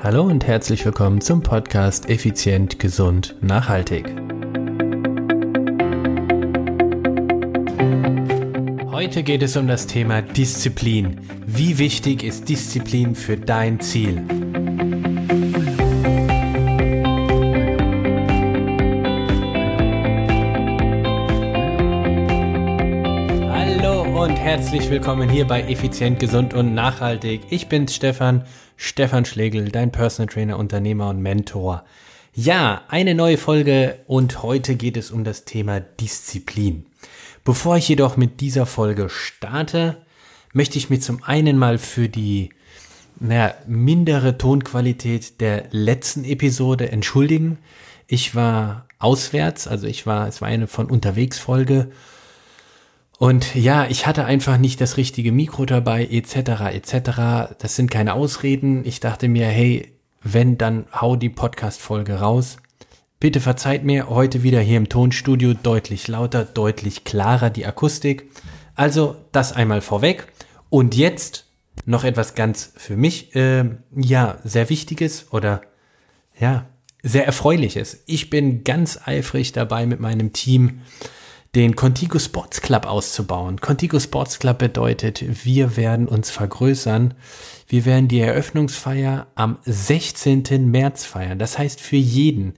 Hallo 0.00 0.22
und 0.22 0.46
herzlich 0.46 0.84
willkommen 0.86 1.20
zum 1.20 1.42
Podcast 1.42 2.08
Effizient, 2.08 2.78
Gesund, 2.78 3.34
Nachhaltig. 3.40 4.06
Heute 8.92 9.24
geht 9.24 9.42
es 9.42 9.56
um 9.56 9.66
das 9.66 9.88
Thema 9.88 10.22
Disziplin. 10.22 11.20
Wie 11.46 11.78
wichtig 11.78 12.22
ist 12.22 12.48
Disziplin 12.48 13.16
für 13.16 13.36
dein 13.36 13.80
Ziel? 13.80 14.22
Herzlich 24.48 24.88
willkommen 24.88 25.28
hier 25.28 25.46
bei 25.46 25.60
Effizient, 25.64 26.18
Gesund 26.18 26.54
und 26.54 26.72
Nachhaltig. 26.72 27.42
Ich 27.50 27.68
bin 27.68 27.86
Stefan 27.86 28.46
Stefan 28.78 29.26
Schlegel, 29.26 29.70
dein 29.70 29.92
Personal 29.92 30.32
Trainer, 30.32 30.58
Unternehmer 30.58 31.10
und 31.10 31.20
Mentor. 31.20 31.84
Ja, 32.34 32.80
eine 32.88 33.14
neue 33.14 33.36
Folge 33.36 33.98
und 34.06 34.42
heute 34.42 34.76
geht 34.76 34.96
es 34.96 35.10
um 35.10 35.22
das 35.22 35.44
Thema 35.44 35.80
Disziplin. 35.80 36.86
Bevor 37.44 37.76
ich 37.76 37.90
jedoch 37.90 38.16
mit 38.16 38.40
dieser 38.40 38.64
Folge 38.64 39.10
starte, 39.10 39.98
möchte 40.54 40.78
ich 40.78 40.88
mir 40.88 40.98
zum 40.98 41.22
einen 41.22 41.58
mal 41.58 41.76
für 41.76 42.08
die 42.08 42.48
naja, 43.20 43.54
mindere 43.66 44.38
Tonqualität 44.38 45.42
der 45.42 45.64
letzten 45.72 46.24
Episode 46.24 46.90
entschuldigen. 46.90 47.58
Ich 48.06 48.34
war 48.34 48.86
auswärts, 48.98 49.68
also 49.68 49.86
ich 49.86 50.06
war, 50.06 50.26
es 50.26 50.40
war 50.40 50.48
eine 50.48 50.68
von 50.68 50.86
unterwegs 50.86 51.38
Folge 51.38 51.90
und 53.18 53.56
ja, 53.56 53.86
ich 53.88 54.06
hatte 54.06 54.24
einfach 54.24 54.58
nicht 54.58 54.80
das 54.80 54.96
richtige 54.96 55.32
Mikro 55.32 55.66
dabei, 55.66 56.06
etc., 56.06 56.72
etc. 56.72 57.56
Das 57.58 57.74
sind 57.74 57.90
keine 57.90 58.14
Ausreden. 58.14 58.84
Ich 58.86 59.00
dachte 59.00 59.28
mir, 59.28 59.46
hey, 59.46 59.92
wenn, 60.22 60.56
dann 60.56 60.86
hau 60.92 61.16
die 61.16 61.28
Podcast-Folge 61.28 62.20
raus. 62.20 62.58
Bitte 63.18 63.40
verzeiht 63.40 63.82
mir, 63.82 64.08
heute 64.08 64.44
wieder 64.44 64.60
hier 64.60 64.76
im 64.76 64.88
Tonstudio 64.88 65.54
deutlich 65.54 66.06
lauter, 66.06 66.44
deutlich 66.44 67.02
klarer 67.02 67.50
die 67.50 67.66
Akustik. 67.66 68.30
Also 68.76 69.16
das 69.32 69.52
einmal 69.52 69.80
vorweg. 69.80 70.28
Und 70.70 70.94
jetzt 70.94 71.46
noch 71.86 72.04
etwas 72.04 72.36
ganz 72.36 72.72
für 72.76 72.96
mich, 72.96 73.34
äh, 73.34 73.64
ja, 73.96 74.38
sehr 74.44 74.68
Wichtiges 74.68 75.32
oder 75.32 75.62
ja, 76.38 76.66
sehr 77.02 77.26
Erfreuliches. 77.26 78.04
Ich 78.06 78.30
bin 78.30 78.62
ganz 78.62 79.00
eifrig 79.04 79.50
dabei 79.50 79.86
mit 79.86 79.98
meinem 79.98 80.32
Team 80.32 80.82
den 81.54 81.76
Contigo 81.76 82.18
Sports 82.18 82.60
Club 82.60 82.86
auszubauen. 82.86 83.60
Contigo 83.60 83.98
Sports 83.98 84.38
Club 84.38 84.58
bedeutet, 84.58 85.44
wir 85.44 85.76
werden 85.76 86.06
uns 86.06 86.30
vergrößern. 86.30 87.14
Wir 87.66 87.84
werden 87.84 88.08
die 88.08 88.20
Eröffnungsfeier 88.20 89.28
am 89.34 89.58
16. 89.64 90.70
März 90.70 91.04
feiern. 91.04 91.38
Das 91.38 91.58
heißt 91.58 91.80
für 91.80 91.96
jeden 91.96 92.54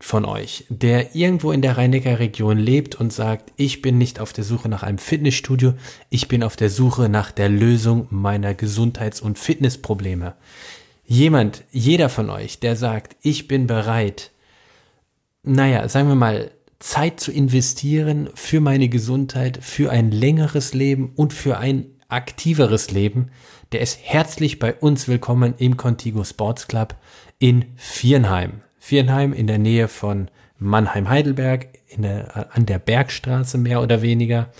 von 0.00 0.24
euch, 0.24 0.64
der 0.68 1.16
irgendwo 1.16 1.50
in 1.50 1.62
der 1.62 1.76
Rhein-Neckar-Region 1.76 2.56
lebt 2.56 2.94
und 2.94 3.12
sagt, 3.12 3.52
ich 3.56 3.82
bin 3.82 3.98
nicht 3.98 4.20
auf 4.20 4.32
der 4.32 4.44
Suche 4.44 4.68
nach 4.68 4.84
einem 4.84 4.98
Fitnessstudio, 4.98 5.74
ich 6.08 6.28
bin 6.28 6.44
auf 6.44 6.54
der 6.54 6.70
Suche 6.70 7.08
nach 7.08 7.32
der 7.32 7.48
Lösung 7.48 8.06
meiner 8.10 8.54
Gesundheits- 8.54 9.20
und 9.20 9.38
Fitnessprobleme. 9.38 10.34
Jemand, 11.04 11.64
jeder 11.72 12.08
von 12.10 12.30
euch, 12.30 12.60
der 12.60 12.76
sagt, 12.76 13.16
ich 13.22 13.48
bin 13.48 13.66
bereit, 13.66 14.30
naja, 15.42 15.88
sagen 15.88 16.08
wir 16.08 16.14
mal, 16.14 16.50
Zeit 16.78 17.18
zu 17.18 17.32
investieren 17.32 18.30
für 18.34 18.60
meine 18.60 18.88
Gesundheit, 18.88 19.58
für 19.62 19.90
ein 19.90 20.12
längeres 20.12 20.74
Leben 20.74 21.12
und 21.16 21.32
für 21.32 21.58
ein 21.58 21.86
aktiveres 22.08 22.90
Leben, 22.90 23.30
der 23.72 23.80
ist 23.80 23.98
herzlich 24.00 24.58
bei 24.58 24.74
uns 24.74 25.08
willkommen 25.08 25.54
im 25.58 25.76
Contigo 25.76 26.22
Sports 26.24 26.68
Club 26.68 26.94
in 27.38 27.66
Viernheim. 27.76 28.62
Viernheim 28.78 29.32
in 29.32 29.46
der 29.46 29.58
Nähe 29.58 29.88
von 29.88 30.30
Mannheim-Heidelberg, 30.58 31.68
an 32.52 32.66
der 32.66 32.78
Bergstraße 32.78 33.58
mehr 33.58 33.82
oder 33.82 34.00
weniger, 34.00 34.50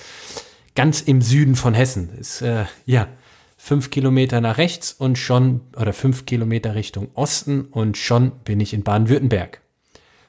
ganz 0.75 1.00
im 1.00 1.22
Süden 1.22 1.54
von 1.54 1.72
Hessen. 1.72 2.10
Ist, 2.19 2.43
äh, 2.43 2.64
ja, 2.84 3.09
fünf 3.56 3.91
Kilometer 3.91 4.41
nach 4.41 4.59
rechts 4.59 4.93
und 4.93 5.19
schon, 5.19 5.60
oder 5.76 5.93
fünf 5.93 6.26
Kilometer 6.26 6.75
Richtung 6.75 7.09
Osten 7.14 7.62
und 7.62 7.97
schon 7.97 8.32
bin 8.44 8.60
ich 8.60 8.75
in 8.75 8.82
Baden-Württemberg 8.82 9.60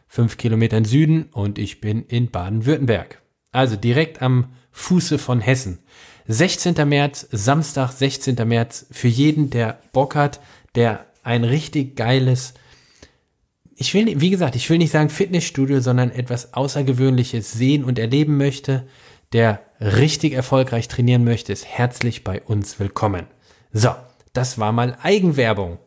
fünf 0.10 0.38
Kilometer 0.38 0.76
im 0.76 0.86
Süden 0.86 1.30
und 1.32 1.60
ich 1.60 1.80
bin 1.80 2.04
in 2.04 2.32
Baden-Württemberg. 2.32 3.22
Also 3.52 3.76
direkt 3.76 4.22
am 4.22 4.48
Fuße 4.72 5.20
von 5.20 5.40
Hessen. 5.40 5.80
16. 6.28 6.88
März, 6.88 7.28
Samstag, 7.32 7.92
16. 7.92 8.36
März, 8.48 8.88
für 8.92 9.08
jeden, 9.08 9.52
der 9.52 9.80
Bock 9.94 10.16
hat, 10.16 10.42
der 10.76 11.06
ein 11.24 11.44
richtig 11.44 11.96
geiles, 11.96 12.56
ich 13.76 13.94
will, 13.94 14.20
wie 14.20 14.30
gesagt, 14.30 14.56
ich 14.56 14.70
will 14.70 14.80
nicht 14.80 14.92
sagen 14.92 15.10
Fitnessstudio, 15.10 15.80
sondern 15.80 16.12
etwas 16.12 16.54
Außergewöhnliches 16.54 17.54
sehen 17.54 17.84
und 17.84 17.98
erleben 17.98 18.38
möchte, 18.38 18.88
der 19.32 19.62
richtig 19.80 20.34
erfolgreich 20.34 20.88
trainieren 20.88 21.24
möchte, 21.24 21.54
ist 21.54 21.66
herzlich 21.66 22.24
bei 22.24 22.42
uns 22.42 22.80
willkommen. 22.80 23.28
So, 23.72 23.96
das 24.34 24.58
war 24.58 24.72
mal 24.72 24.98
Eigenwerbung. 25.02 25.78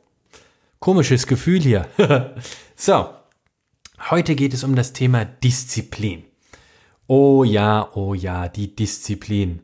Komisches 0.78 1.26
Gefühl 1.26 1.60
hier. 1.60 1.86
so, 2.76 3.08
Heute 4.10 4.34
geht 4.34 4.52
es 4.52 4.64
um 4.64 4.74
das 4.74 4.92
Thema 4.92 5.24
Disziplin. 5.24 6.24
Oh 7.06 7.44
ja, 7.44 7.88
oh 7.94 8.14
ja, 8.14 8.48
die 8.48 8.74
Disziplin. 8.74 9.60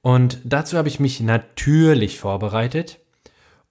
Und 0.00 0.38
dazu 0.44 0.76
habe 0.76 0.88
ich 0.88 1.00
mich 1.00 1.20
natürlich 1.20 2.18
vorbereitet. 2.18 3.00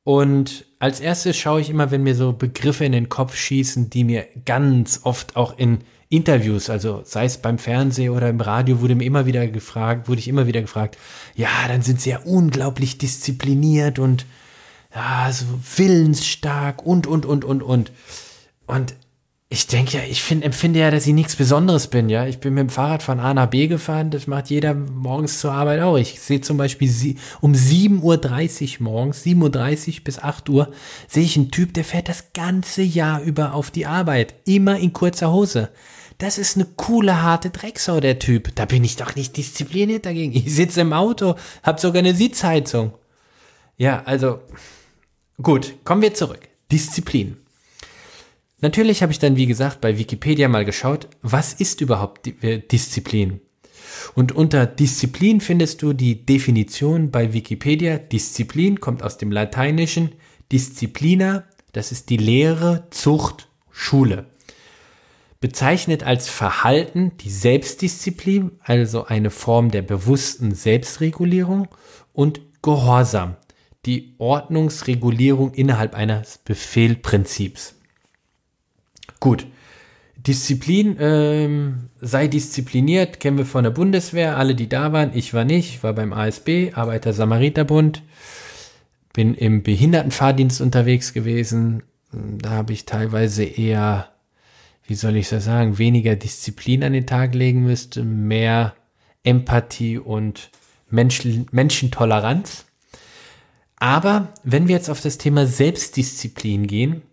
Und 0.03 0.65
als 0.79 0.99
erstes 0.99 1.37
schaue 1.37 1.61
ich 1.61 1.69
immer, 1.69 1.89
wenn 1.89 2.03
mir 2.03 2.15
so 2.15 2.33
Begriffe 2.33 2.85
in 2.85 2.91
den 2.91 3.09
Kopf 3.09 3.35
schießen, 3.35 3.89
die 3.89 4.03
mir 4.03 4.27
ganz 4.45 5.01
oft 5.03 5.35
auch 5.35 5.57
in 5.57 5.79
Interviews, 6.09 6.69
also 6.69 7.01
sei 7.05 7.25
es 7.25 7.37
beim 7.37 7.57
Fernsehen 7.57 8.11
oder 8.11 8.29
im 8.29 8.41
Radio, 8.41 8.81
wurde 8.81 8.95
mir 8.95 9.05
immer 9.05 9.25
wieder 9.25 9.47
gefragt, 9.47 10.07
wurde 10.07 10.19
ich 10.19 10.27
immer 10.27 10.47
wieder 10.47 10.61
gefragt, 10.61 10.97
ja, 11.35 11.49
dann 11.67 11.81
sind 11.81 12.01
sie 12.01 12.11
ja 12.11 12.19
unglaublich 12.19 12.97
diszipliniert 12.97 13.99
und 13.99 14.25
ja, 14.93 15.31
so 15.31 15.45
willensstark 15.77 16.85
und, 16.85 17.07
und, 17.07 17.25
und, 17.25 17.45
und, 17.45 17.63
und. 17.63 17.91
Und 18.65 18.95
ich 19.49 19.67
denke 19.67 19.97
ja, 19.97 20.03
ich 20.03 20.21
find, 20.21 20.43
empfinde 20.43 20.79
ja, 20.79 20.91
dass 20.91 21.07
ich 21.07 21.13
nichts 21.13 21.37
Besonderes 21.37 21.87
bin, 21.87 22.09
ja. 22.09 22.27
Ich 22.27 22.39
bin 22.39 22.53
mit 22.53 22.61
dem 22.63 22.69
Fahrrad 22.69 23.01
von 23.01 23.21
A 23.21 23.33
nach 23.33 23.45
B 23.49 23.67
gefahren, 23.67 24.11
das 24.11 24.27
macht 24.27 24.49
jeder 24.49 24.73
morgens 24.73 25.39
zur 25.39 25.53
Arbeit 25.53 25.81
auch. 25.81 25.95
Ich 25.95 26.19
sehe 26.19 26.41
zum 26.41 26.57
Beispiel 26.57 26.89
sie, 26.89 27.17
um 27.39 27.53
7.30 27.53 28.79
Uhr 28.79 28.83
morgens, 28.83 29.23
7.30 29.23 29.87
Uhr 29.99 30.03
bis 30.03 30.19
8 30.19 30.49
Uhr, 30.49 30.71
sehe 31.07 31.23
ich 31.23 31.37
einen 31.37 31.49
Typ, 31.49 31.73
der 31.73 31.85
fährt 31.85 32.09
das 32.09 32.33
ganze 32.33 32.81
Jahr 32.81 33.21
über 33.21 33.53
auf 33.53 33.71
die 33.71 33.85
Arbeit. 33.85 34.35
Immer 34.43 34.79
in 34.79 34.91
kurzer 34.91 35.31
Hose. 35.31 35.69
Das 36.17 36.37
ist 36.37 36.57
eine 36.57 36.65
coole, 36.65 37.21
harte 37.21 37.49
Drecksau, 37.49 38.01
der 38.01 38.19
Typ. 38.19 38.53
Da 38.55 38.65
bin 38.65 38.83
ich 38.83 38.97
doch 38.97 39.15
nicht 39.15 39.37
diszipliniert 39.37 40.05
dagegen. 40.05 40.33
Ich 40.33 40.53
sitze 40.53 40.81
im 40.81 40.91
Auto, 40.91 41.35
hab 41.63 41.79
sogar 41.79 41.99
eine 41.99 42.15
Sitzheizung. 42.15 42.93
Ja, 43.77 44.01
also, 44.03 44.41
gut, 45.41 45.75
kommen 45.85 46.01
wir 46.01 46.13
zurück. 46.13 46.49
Disziplin. 46.69 47.37
Natürlich 48.59 49.03
habe 49.03 49.11
ich 49.11 49.19
dann, 49.19 49.35
wie 49.35 49.45
gesagt, 49.45 49.81
bei 49.81 49.99
Wikipedia 49.99 50.47
mal 50.47 50.65
geschaut, 50.65 51.07
was 51.21 51.53
ist 51.53 51.81
überhaupt 51.81 52.27
äh, 52.43 52.59
Disziplin? 52.59 53.39
Und 54.15 54.31
unter 54.31 54.65
Disziplin 54.65 55.41
findest 55.41 55.81
du 55.81 55.93
die 55.93 56.25
Definition 56.25 57.11
bei 57.11 57.33
Wikipedia. 57.33 57.97
Disziplin 57.97 58.79
kommt 58.79 59.03
aus 59.03 59.17
dem 59.17 59.31
Lateinischen 59.31 60.13
Disciplina, 60.51 61.43
das 61.73 61.91
ist 61.91 62.09
die 62.09 62.17
Lehre, 62.17 62.87
Zucht, 62.89 63.47
Schule. 63.69 64.25
Bezeichnet 65.39 66.01
als 66.01 66.27
Verhalten 66.27 67.11
die 67.19 67.29
Selbstdisziplin, 67.29 68.51
also 68.63 69.05
eine 69.05 69.29
Form 69.29 69.69
der 69.69 69.83
bewussten 69.83 70.55
Selbstregulierung 70.55 71.67
und 72.11 72.41
Gehorsam, 72.63 73.35
die 73.85 74.15
Ordnungsregulierung 74.17 75.53
innerhalb 75.53 75.93
eines 75.93 76.39
Befehlprinzips. 76.39 77.76
Gut. 79.19 79.47
Disziplin, 80.15 80.97
ähm, 80.99 81.89
sei 82.01 82.27
diszipliniert, 82.27 83.19
kennen 83.19 83.37
wir 83.37 83.45
von 83.45 83.63
der 83.63 83.71
Bundeswehr, 83.71 84.37
alle, 84.37 84.55
die 84.55 84.67
da 84.67 84.91
waren. 84.91 85.11
Ich 85.13 85.33
war 85.33 85.45
nicht, 85.45 85.83
war 85.83 85.93
beim 85.93 86.11
ASB, 86.11 86.73
Arbeiter-Samariter-Bund, 86.73 88.01
bin 89.13 89.35
im 89.35 89.63
Behindertenfahrdienst 89.63 90.59
unterwegs 90.59 91.13
gewesen. 91.13 91.83
Da 92.11 92.49
habe 92.51 92.73
ich 92.73 92.85
teilweise 92.85 93.43
eher, 93.43 94.09
wie 94.85 94.95
soll 94.95 95.15
ich 95.15 95.29
das 95.29 95.45
sagen, 95.45 95.77
weniger 95.77 96.15
Disziplin 96.15 96.83
an 96.83 96.93
den 96.93 97.05
Tag 97.05 97.33
legen 97.35 97.63
müsste, 97.63 98.03
mehr 98.03 98.73
Empathie 99.23 99.97
und 99.97 100.49
Menschen, 100.89 101.45
Menschentoleranz. 101.51 102.65
Aber 103.77 104.33
wenn 104.43 104.67
wir 104.67 104.75
jetzt 104.75 104.89
auf 104.89 105.01
das 105.01 105.17
Thema 105.17 105.45
Selbstdisziplin 105.45 106.65
gehen, 106.65 107.03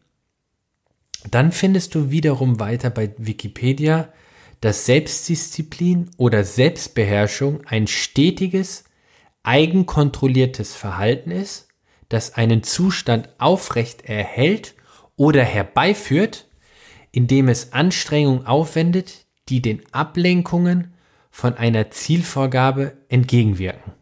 dann 1.30 1.52
findest 1.52 1.94
du 1.94 2.10
wiederum 2.10 2.60
weiter 2.60 2.90
bei 2.90 3.12
Wikipedia, 3.16 4.12
dass 4.60 4.86
Selbstdisziplin 4.86 6.10
oder 6.16 6.44
Selbstbeherrschung 6.44 7.66
ein 7.66 7.86
stetiges, 7.86 8.84
eigenkontrolliertes 9.42 10.74
Verhalten 10.74 11.30
ist, 11.30 11.68
das 12.08 12.34
einen 12.34 12.62
Zustand 12.62 13.28
aufrecht 13.38 14.04
erhält 14.04 14.74
oder 15.16 15.42
herbeiführt, 15.42 16.46
indem 17.12 17.48
es 17.48 17.72
Anstrengungen 17.72 18.46
aufwendet, 18.46 19.26
die 19.48 19.60
den 19.60 19.82
Ablenkungen 19.92 20.94
von 21.30 21.54
einer 21.54 21.90
Zielvorgabe 21.90 22.96
entgegenwirken. 23.08 23.92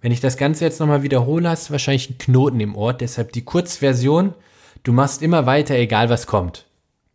Wenn 0.00 0.12
ich 0.12 0.20
das 0.20 0.36
Ganze 0.36 0.64
jetzt 0.64 0.80
nochmal 0.80 1.02
wiederhole, 1.02 1.48
hast 1.48 1.68
du 1.68 1.72
wahrscheinlich 1.72 2.10
einen 2.10 2.18
Knoten 2.18 2.60
im 2.60 2.76
Ohr, 2.76 2.92
deshalb 2.92 3.32
die 3.32 3.44
Kurzversion, 3.44 4.34
du 4.84 4.92
machst 4.92 5.22
immer 5.22 5.46
weiter, 5.46 5.74
egal 5.74 6.08
was 6.08 6.26
kommt. 6.26 6.66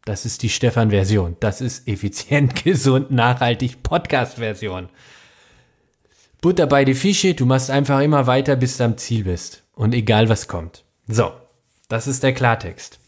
Das 0.04 0.25
ist 0.25 0.44
die 0.44 0.50
Stefan-Version. 0.50 1.38
Das 1.39 1.62
ist 1.62 1.88
effizient, 1.88 2.63
gesund, 2.63 3.12
nachhaltig 3.12 3.81
Podcast-Version. 3.83 4.89
Butter 6.42 6.68
bei 6.68 6.86
die 6.86 6.94
Fische, 6.94 7.33
du 7.33 7.45
machst 7.45 7.69
einfach 7.69 8.00
immer 8.01 8.27
weiter, 8.27 8.56
bis 8.56 8.77
du 8.77 8.86
am 8.86 8.98
Ziel 8.98 9.25
bist. 9.25 9.63
Und 9.74 9.94
egal 9.94 10.30
was 10.30 10.48
kommt. 10.48 10.83
So, 11.07 11.31
das 11.88 12.07
ist 12.07 12.24
der 12.24 12.33
Klartext. 12.33 13.00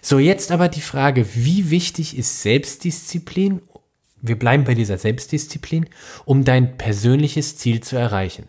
So, 0.00 0.18
jetzt 0.18 0.52
aber 0.52 0.68
die 0.68 0.80
Frage, 0.80 1.26
wie 1.34 1.70
wichtig 1.70 2.16
ist 2.16 2.42
Selbstdisziplin? 2.42 3.62
Wir 4.20 4.38
bleiben 4.38 4.64
bei 4.64 4.74
dieser 4.74 4.98
Selbstdisziplin, 4.98 5.88
um 6.24 6.44
dein 6.44 6.76
persönliches 6.76 7.56
Ziel 7.56 7.80
zu 7.80 7.96
erreichen. 7.96 8.48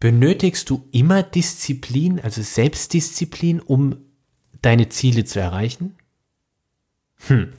Benötigst 0.00 0.70
du 0.70 0.88
immer 0.92 1.22
Disziplin, 1.22 2.20
also 2.20 2.42
Selbstdisziplin, 2.42 3.60
um 3.60 3.98
deine 4.62 4.88
Ziele 4.88 5.24
zu 5.24 5.40
erreichen? 5.40 5.96
Hm. 7.26 7.52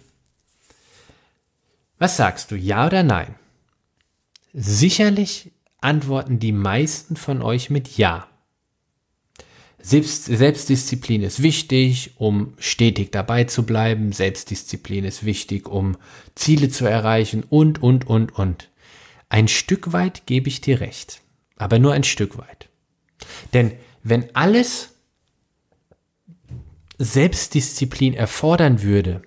Was 2.00 2.18
sagst 2.18 2.52
du, 2.52 2.56
ja 2.56 2.88
oder 2.88 3.04
nein? 3.04 3.36
Sicherlich 4.54 5.52
antworten 5.82 6.40
die 6.40 6.52
meisten 6.52 7.16
von 7.16 7.42
euch 7.42 7.70
mit 7.70 7.98
Ja. 7.98 8.28
Selbst, 9.84 10.26
Selbstdisziplin 10.26 11.24
ist 11.24 11.42
wichtig, 11.42 12.12
um 12.18 12.54
stetig 12.60 13.12
dabei 13.12 13.46
zu 13.46 13.66
bleiben. 13.66 14.12
Selbstdisziplin 14.12 15.06
ist 15.06 15.26
wichtig, 15.26 15.68
um 15.68 15.98
Ziele 16.36 16.70
zu 16.70 16.86
erreichen 16.86 17.44
und, 17.44 17.82
und, 17.82 18.06
und, 18.06 18.36
und. 18.36 18.70
Ein 19.30 19.48
Stück 19.48 19.92
weit 19.92 20.28
gebe 20.28 20.50
ich 20.50 20.62
dir 20.62 20.82
recht, 20.82 21.22
aber 21.56 21.80
nur 21.80 21.94
ein 21.94 22.04
Stück 22.04 22.38
weit. 22.38 22.70
Denn 23.54 23.72
wenn 24.04 24.36
alles 24.36 24.91
Selbstdisziplin 27.04 28.14
erfordern 28.14 28.84
würde, 28.84 29.22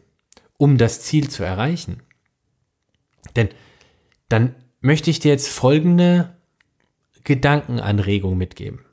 um 0.56 0.79
das 0.79 1.00
Ziel 1.00 1.29
zu 1.29 1.43
erreichen, 1.43 2.03
denn 3.37 3.49
dann 4.29 4.55
möchte 4.81 5.11
ich 5.11 5.19
dir 5.19 5.32
jetzt 5.32 5.49
folgende 5.49 6.37
Gedankenanregung 7.25 8.37
mitgeben. 8.37 8.85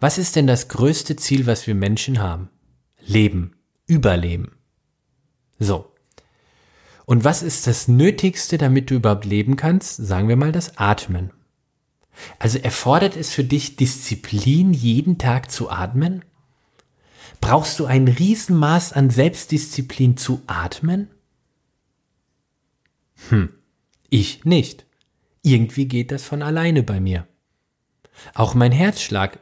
Was 0.00 0.18
ist 0.18 0.36
denn 0.36 0.46
das 0.46 0.68
größte 0.68 1.16
Ziel, 1.16 1.46
was 1.46 1.66
wir 1.66 1.74
Menschen 1.74 2.20
haben? 2.20 2.50
Leben, 3.00 3.56
Überleben. 3.86 4.56
So. 5.58 5.92
Und 7.06 7.24
was 7.24 7.42
ist 7.42 7.66
das 7.66 7.86
Nötigste, 7.86 8.58
damit 8.58 8.90
du 8.90 8.94
überhaupt 8.94 9.24
leben 9.24 9.56
kannst? 9.56 9.96
Sagen 9.96 10.28
wir 10.28 10.36
mal 10.36 10.52
das 10.52 10.78
Atmen. 10.78 11.32
Also 12.38 12.58
erfordert 12.58 13.16
es 13.16 13.30
für 13.30 13.44
dich 13.44 13.76
Disziplin, 13.76 14.72
jeden 14.72 15.18
Tag 15.18 15.50
zu 15.50 15.70
atmen? 15.70 16.24
Brauchst 17.44 17.78
du 17.78 17.84
ein 17.84 18.08
Riesenmaß 18.08 18.94
an 18.94 19.10
Selbstdisziplin 19.10 20.16
zu 20.16 20.40
atmen? 20.46 21.10
Hm, 23.28 23.50
ich 24.08 24.46
nicht. 24.46 24.86
Irgendwie 25.42 25.84
geht 25.84 26.10
das 26.10 26.24
von 26.24 26.40
alleine 26.40 26.82
bei 26.82 27.00
mir. 27.00 27.28
Auch 28.32 28.54
mein 28.54 28.72
Herzschlag 28.72 29.40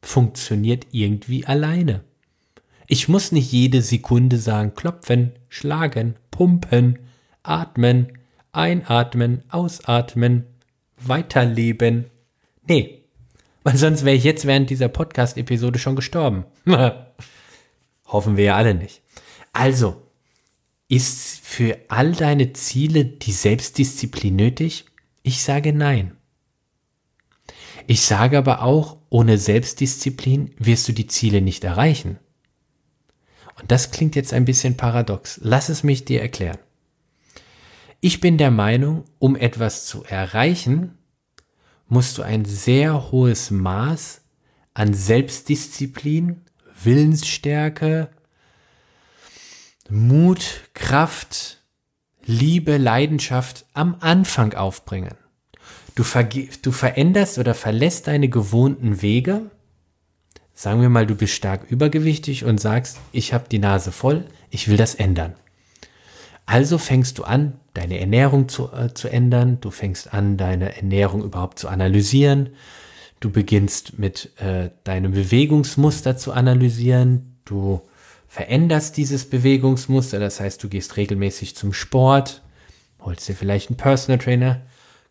funktioniert 0.00 0.86
irgendwie 0.92 1.44
alleine. 1.44 2.02
Ich 2.86 3.10
muss 3.10 3.30
nicht 3.30 3.52
jede 3.52 3.82
Sekunde 3.82 4.38
sagen, 4.38 4.74
klopfen, 4.74 5.32
schlagen, 5.50 6.16
pumpen, 6.30 6.98
atmen, 7.42 8.16
einatmen, 8.52 9.42
ausatmen, 9.50 10.46
weiterleben. 10.96 12.06
Nee, 12.66 13.03
weil 13.64 13.76
sonst 13.76 14.04
wäre 14.04 14.14
ich 14.14 14.24
jetzt 14.24 14.46
während 14.46 14.70
dieser 14.70 14.88
Podcast-Episode 14.88 15.78
schon 15.78 15.96
gestorben. 15.96 16.44
Hoffen 18.06 18.36
wir 18.36 18.44
ja 18.44 18.56
alle 18.56 18.74
nicht. 18.74 19.02
Also, 19.52 20.02
ist 20.88 21.40
für 21.40 21.78
all 21.88 22.12
deine 22.12 22.52
Ziele 22.52 23.04
die 23.04 23.32
Selbstdisziplin 23.32 24.36
nötig? 24.36 24.84
Ich 25.22 25.42
sage 25.42 25.72
nein. 25.72 26.16
Ich 27.86 28.02
sage 28.02 28.38
aber 28.38 28.62
auch, 28.62 28.98
ohne 29.08 29.38
Selbstdisziplin 29.38 30.52
wirst 30.58 30.86
du 30.88 30.92
die 30.92 31.06
Ziele 31.06 31.40
nicht 31.40 31.64
erreichen. 31.64 32.18
Und 33.60 33.70
das 33.70 33.90
klingt 33.90 34.16
jetzt 34.16 34.34
ein 34.34 34.44
bisschen 34.44 34.76
paradox. 34.76 35.40
Lass 35.42 35.68
es 35.68 35.82
mich 35.82 36.04
dir 36.04 36.20
erklären. 36.20 36.58
Ich 38.00 38.20
bin 38.20 38.36
der 38.36 38.50
Meinung, 38.50 39.04
um 39.18 39.36
etwas 39.36 39.86
zu 39.86 40.04
erreichen, 40.04 40.98
musst 41.88 42.18
du 42.18 42.22
ein 42.22 42.44
sehr 42.44 43.10
hohes 43.10 43.50
Maß 43.50 44.22
an 44.74 44.94
Selbstdisziplin, 44.94 46.42
Willensstärke, 46.82 48.10
Mut, 49.88 50.62
Kraft, 50.74 51.62
Liebe, 52.24 52.78
Leidenschaft 52.78 53.66
am 53.74 53.96
Anfang 54.00 54.54
aufbringen. 54.54 55.14
Du, 55.94 56.04
du 56.62 56.72
veränderst 56.72 57.38
oder 57.38 57.54
verlässt 57.54 58.08
deine 58.08 58.28
gewohnten 58.28 59.02
Wege. 59.02 59.50
Sagen 60.54 60.80
wir 60.80 60.88
mal, 60.88 61.06
du 61.06 61.14
bist 61.14 61.34
stark 61.34 61.70
übergewichtig 61.70 62.44
und 62.44 62.60
sagst, 62.60 62.98
ich 63.12 63.32
habe 63.32 63.48
die 63.50 63.58
Nase 63.58 63.92
voll, 63.92 64.24
ich 64.50 64.68
will 64.68 64.76
das 64.76 64.94
ändern. 64.94 65.34
Also 66.46 66.78
fängst 66.78 67.18
du 67.18 67.24
an, 67.24 67.54
deine 67.72 67.98
Ernährung 67.98 68.48
zu, 68.48 68.70
äh, 68.72 68.92
zu 68.94 69.08
ändern, 69.08 69.58
du 69.60 69.70
fängst 69.70 70.12
an, 70.12 70.36
deine 70.36 70.76
Ernährung 70.76 71.22
überhaupt 71.22 71.58
zu 71.58 71.68
analysieren, 71.68 72.50
du 73.20 73.30
beginnst 73.30 73.98
mit 73.98 74.38
äh, 74.40 74.70
deinem 74.84 75.12
Bewegungsmuster 75.12 76.16
zu 76.16 76.32
analysieren, 76.32 77.38
du 77.44 77.80
veränderst 78.28 78.96
dieses 78.96 79.28
Bewegungsmuster, 79.30 80.18
das 80.18 80.40
heißt, 80.40 80.62
du 80.62 80.68
gehst 80.68 80.96
regelmäßig 80.96 81.56
zum 81.56 81.72
Sport, 81.72 82.42
holst 83.00 83.28
dir 83.28 83.34
vielleicht 83.34 83.70
einen 83.70 83.76
Personal 83.76 84.18
Trainer, 84.18 84.60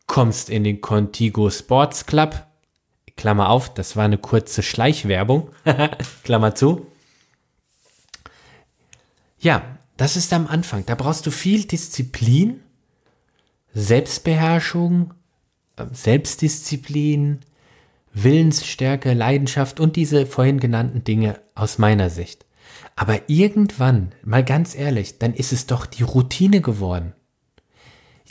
kommst 0.07 0.49
in 0.49 0.63
den 0.63 0.81
Contigo 0.81 1.49
Sports 1.49 2.05
Club, 2.05 2.45
Klammer 3.15 3.49
auf, 3.49 3.73
das 3.73 3.95
war 3.95 4.05
eine 4.05 4.17
kurze 4.17 4.61
Schleichwerbung, 4.63 5.49
Klammer 6.23 6.55
zu. 6.55 6.87
Ja, 9.39 9.77
das 9.97 10.17
ist 10.17 10.33
am 10.33 10.47
Anfang. 10.47 10.85
Da 10.85 10.95
brauchst 10.95 11.25
du 11.25 11.31
viel 11.31 11.65
Disziplin, 11.65 12.61
Selbstbeherrschung, 13.73 15.13
ähm, 15.77 15.89
Selbstdisziplin, 15.93 17.41
Willensstärke, 18.13 19.13
Leidenschaft 19.13 19.79
und 19.79 19.95
diese 19.95 20.25
vorhin 20.25 20.59
genannten 20.59 21.03
Dinge 21.03 21.39
aus 21.55 21.77
meiner 21.77 22.09
Sicht. 22.09 22.45
Aber 22.95 23.27
irgendwann, 23.27 24.13
mal 24.23 24.43
ganz 24.43 24.75
ehrlich, 24.75 25.17
dann 25.17 25.33
ist 25.33 25.51
es 25.51 25.65
doch 25.65 25.85
die 25.87 26.03
Routine 26.03 26.61
geworden. 26.61 27.13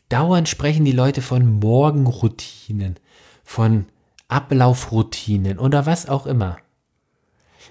Dauernd 0.08 0.48
sprechen 0.48 0.84
die 0.84 0.92
Leute 0.92 1.22
von 1.22 1.58
Morgenroutinen, 1.58 2.96
von 3.42 3.86
Ablaufroutinen 4.28 5.58
oder 5.58 5.86
was 5.86 6.08
auch 6.08 6.26
immer. 6.26 6.58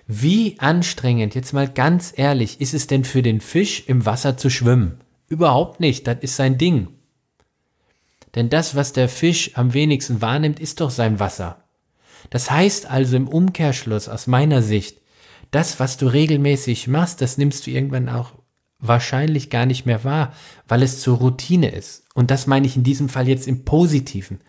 Wie 0.08 0.60
anstrengend, 0.60 1.36
jetzt 1.36 1.54
mal 1.54 1.68
ganz 1.68 2.14
ehrlich, 2.16 2.62
ist 2.62 2.74
es 2.74 2.88
denn 2.88 3.04
für 3.04 3.22
den 3.22 3.42
Fisch 3.42 3.84
im 3.88 4.06
Wasser 4.06 4.38
zu 4.38 4.50
schwimmen? 4.50 5.02
Überhaupt 5.28 5.80
nicht, 5.80 6.08
das 6.08 6.18
ist 6.22 6.36
sein 6.36 6.58
Ding. 6.58 6.90
Denn 8.36 8.50
das, 8.50 8.76
was 8.76 8.94
der 8.94 9.10
Fisch 9.10 9.52
am 9.56 9.74
wenigsten 9.74 10.22
wahrnimmt, 10.22 10.60
ist 10.60 10.82
doch 10.82 10.90
sein 10.90 11.20
Wasser. 11.20 11.64
Das 12.30 12.52
heißt 12.52 12.90
also 12.90 13.16
im 13.16 13.28
Umkehrschluss 13.28 14.08
aus 14.08 14.28
meiner 14.28 14.62
Sicht, 14.62 15.02
das, 15.52 15.80
was 15.80 15.98
du 15.98 16.08
regelmäßig 16.08 16.88
machst, 16.88 17.22
das 17.22 17.38
nimmst 17.38 17.68
du 17.68 17.72
irgendwann 17.72 18.10
auch 18.10 18.34
wahrscheinlich 18.80 19.50
gar 19.50 19.66
nicht 19.66 19.86
mehr 19.86 20.04
wahr, 20.04 20.34
weil 20.68 20.82
es 20.82 21.02
zur 21.02 21.18
Routine 21.18 21.70
ist. 21.70 22.04
Und 22.14 22.32
das 22.32 22.48
meine 22.48 22.66
ich 22.66 22.76
in 22.76 22.84
diesem 22.84 23.10
Fall 23.10 23.28
jetzt 23.28 23.48
im 23.48 23.64
Positiven. 23.64 24.40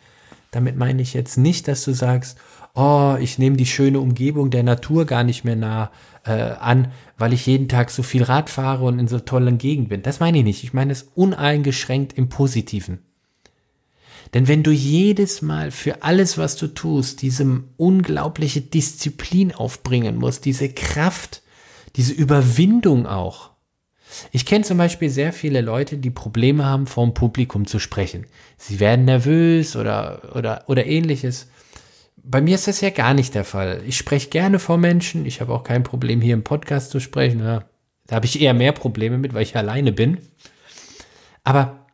Damit 0.53 0.77
meine 0.77 1.03
ich 1.03 1.15
jetzt 1.15 1.37
nicht, 1.39 1.69
dass 1.69 1.85
du 1.85 1.93
sagst, 1.93 2.39
oh, 2.75 3.17
ich 3.21 3.39
nehme 3.39 3.57
die 3.57 3.67
schöne 3.67 4.01
Umgebung 4.01 4.51
der 4.51 4.63
Natur 4.63 5.05
gar 5.05 5.25
nicht 5.25 5.45
mehr 5.45 5.57
nah 5.57 5.91
äh, 6.25 6.33
an, 6.33 6.93
weil 7.19 7.33
ich 7.33 7.47
jeden 7.47 7.69
Tag 7.69 7.91
so 7.91 8.03
viel 8.03 8.23
Rad 8.23 8.51
fahre 8.51 8.85
und 8.85 8.99
in 8.99 9.09
so 9.09 9.19
tollen 9.19 9.59
Gegend 9.59 9.89
bin. 9.89 10.03
Das 10.03 10.21
meine 10.21 10.39
ich 10.39 10.45
nicht. 10.45 10.65
Ich 10.65 10.73
meine 10.73 10.93
es 10.93 11.11
uneingeschränkt 11.15 12.17
im 12.17 12.29
Positiven. 12.29 13.01
Denn 14.35 14.49
wenn 14.49 14.63
du 14.63 14.71
jedes 14.71 15.43
Mal 15.43 15.71
für 15.71 16.03
alles, 16.03 16.39
was 16.39 16.57
du 16.57 16.69
tust, 16.69 17.21
diese 17.21 17.65
unglaubliche 17.77 18.63
Disziplin 18.63 19.53
aufbringen 19.53 20.17
musst, 20.17 20.47
diese 20.47 20.71
Kraft, 20.71 21.43
diese 21.97 22.15
Überwindung 22.15 23.07
auch. 23.07 23.51
Ich 24.31 24.47
kenne 24.47 24.65
zum 24.65 24.79
Beispiel 24.79 25.11
sehr 25.11 25.33
viele 25.33 25.61
Leute, 25.61 25.99
die 25.99 26.11
Probleme 26.11 26.65
haben, 26.65 26.87
vorm 26.87 27.15
Publikum 27.15 27.67
zu 27.67 27.79
sprechen. 27.79 28.27
Sie 28.57 28.81
werden 28.81 29.05
nervös 29.05 29.77
oder, 29.77 30.35
oder, 30.35 30.65
oder 30.67 30.87
ähnliches. 30.87 31.49
Bei 32.25 32.41
mir 32.41 32.55
ist 32.55 32.69
das 32.69 32.81
ja 32.81 32.91
gar 32.91 33.15
nicht 33.15 33.35
der 33.35 33.45
Fall. 33.45 33.83
Ich 33.87 33.97
spreche 33.97 34.31
gerne 34.31 34.59
vor 34.59 34.79
Menschen. 34.79 35.27
Ich 35.27 35.41
habe 35.41 35.53
auch 35.53 35.65
kein 35.65 35.83
Problem, 35.83 36.21
hier 36.21 36.35
im 36.35 36.45
Podcast 36.45 36.91
zu 36.91 37.01
sprechen. 37.01 37.41
Ja, 37.41 37.65
da 38.07 38.17
habe 38.17 38.27
ich 38.27 38.41
eher 38.41 38.55
mehr 38.55 38.73
Probleme 38.73 39.19
mit, 39.19 39.35
weil 39.35 39.43
ich 39.43 39.57
alleine 39.57 39.93
bin. 39.93 40.19
Aber 41.45 41.87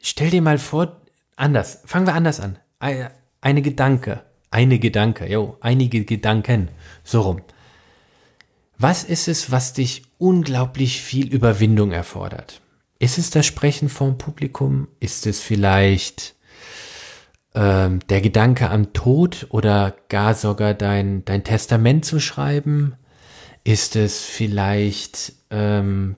stell 0.00 0.30
dir 0.30 0.42
mal 0.42 0.58
vor, 0.58 1.00
anders. 1.36 1.82
Fangen 1.84 2.06
wir 2.06 2.14
anders 2.14 2.40
an. 2.40 2.58
Eine, 2.78 3.62
Gedanke. 3.62 4.22
Eine 4.50 4.78
Gedanke. 4.78 5.30
Jo, 5.30 5.58
einige 5.60 6.04
Gedanken. 6.04 6.68
So 7.04 7.20
rum. 7.22 7.42
Was 8.78 9.04
ist 9.04 9.28
es, 9.28 9.50
was 9.50 9.72
dich 9.72 10.04
unglaublich 10.18 11.02
viel 11.02 11.32
Überwindung 11.32 11.92
erfordert? 11.92 12.60
Ist 12.98 13.18
es 13.18 13.30
das 13.30 13.44
Sprechen 13.44 13.88
vom 13.88 14.16
Publikum? 14.16 14.88
Ist 15.00 15.26
es 15.26 15.40
vielleicht 15.40 16.35
ähm, 17.56 18.00
der 18.08 18.20
Gedanke 18.20 18.70
am 18.70 18.92
Tod 18.92 19.46
oder 19.48 19.96
gar 20.08 20.34
sogar 20.34 20.74
dein, 20.74 21.24
dein 21.24 21.42
Testament 21.42 22.04
zu 22.04 22.20
schreiben? 22.20 22.94
Ist 23.64 23.96
es 23.96 24.22
vielleicht 24.22 25.32
ähm, 25.50 26.16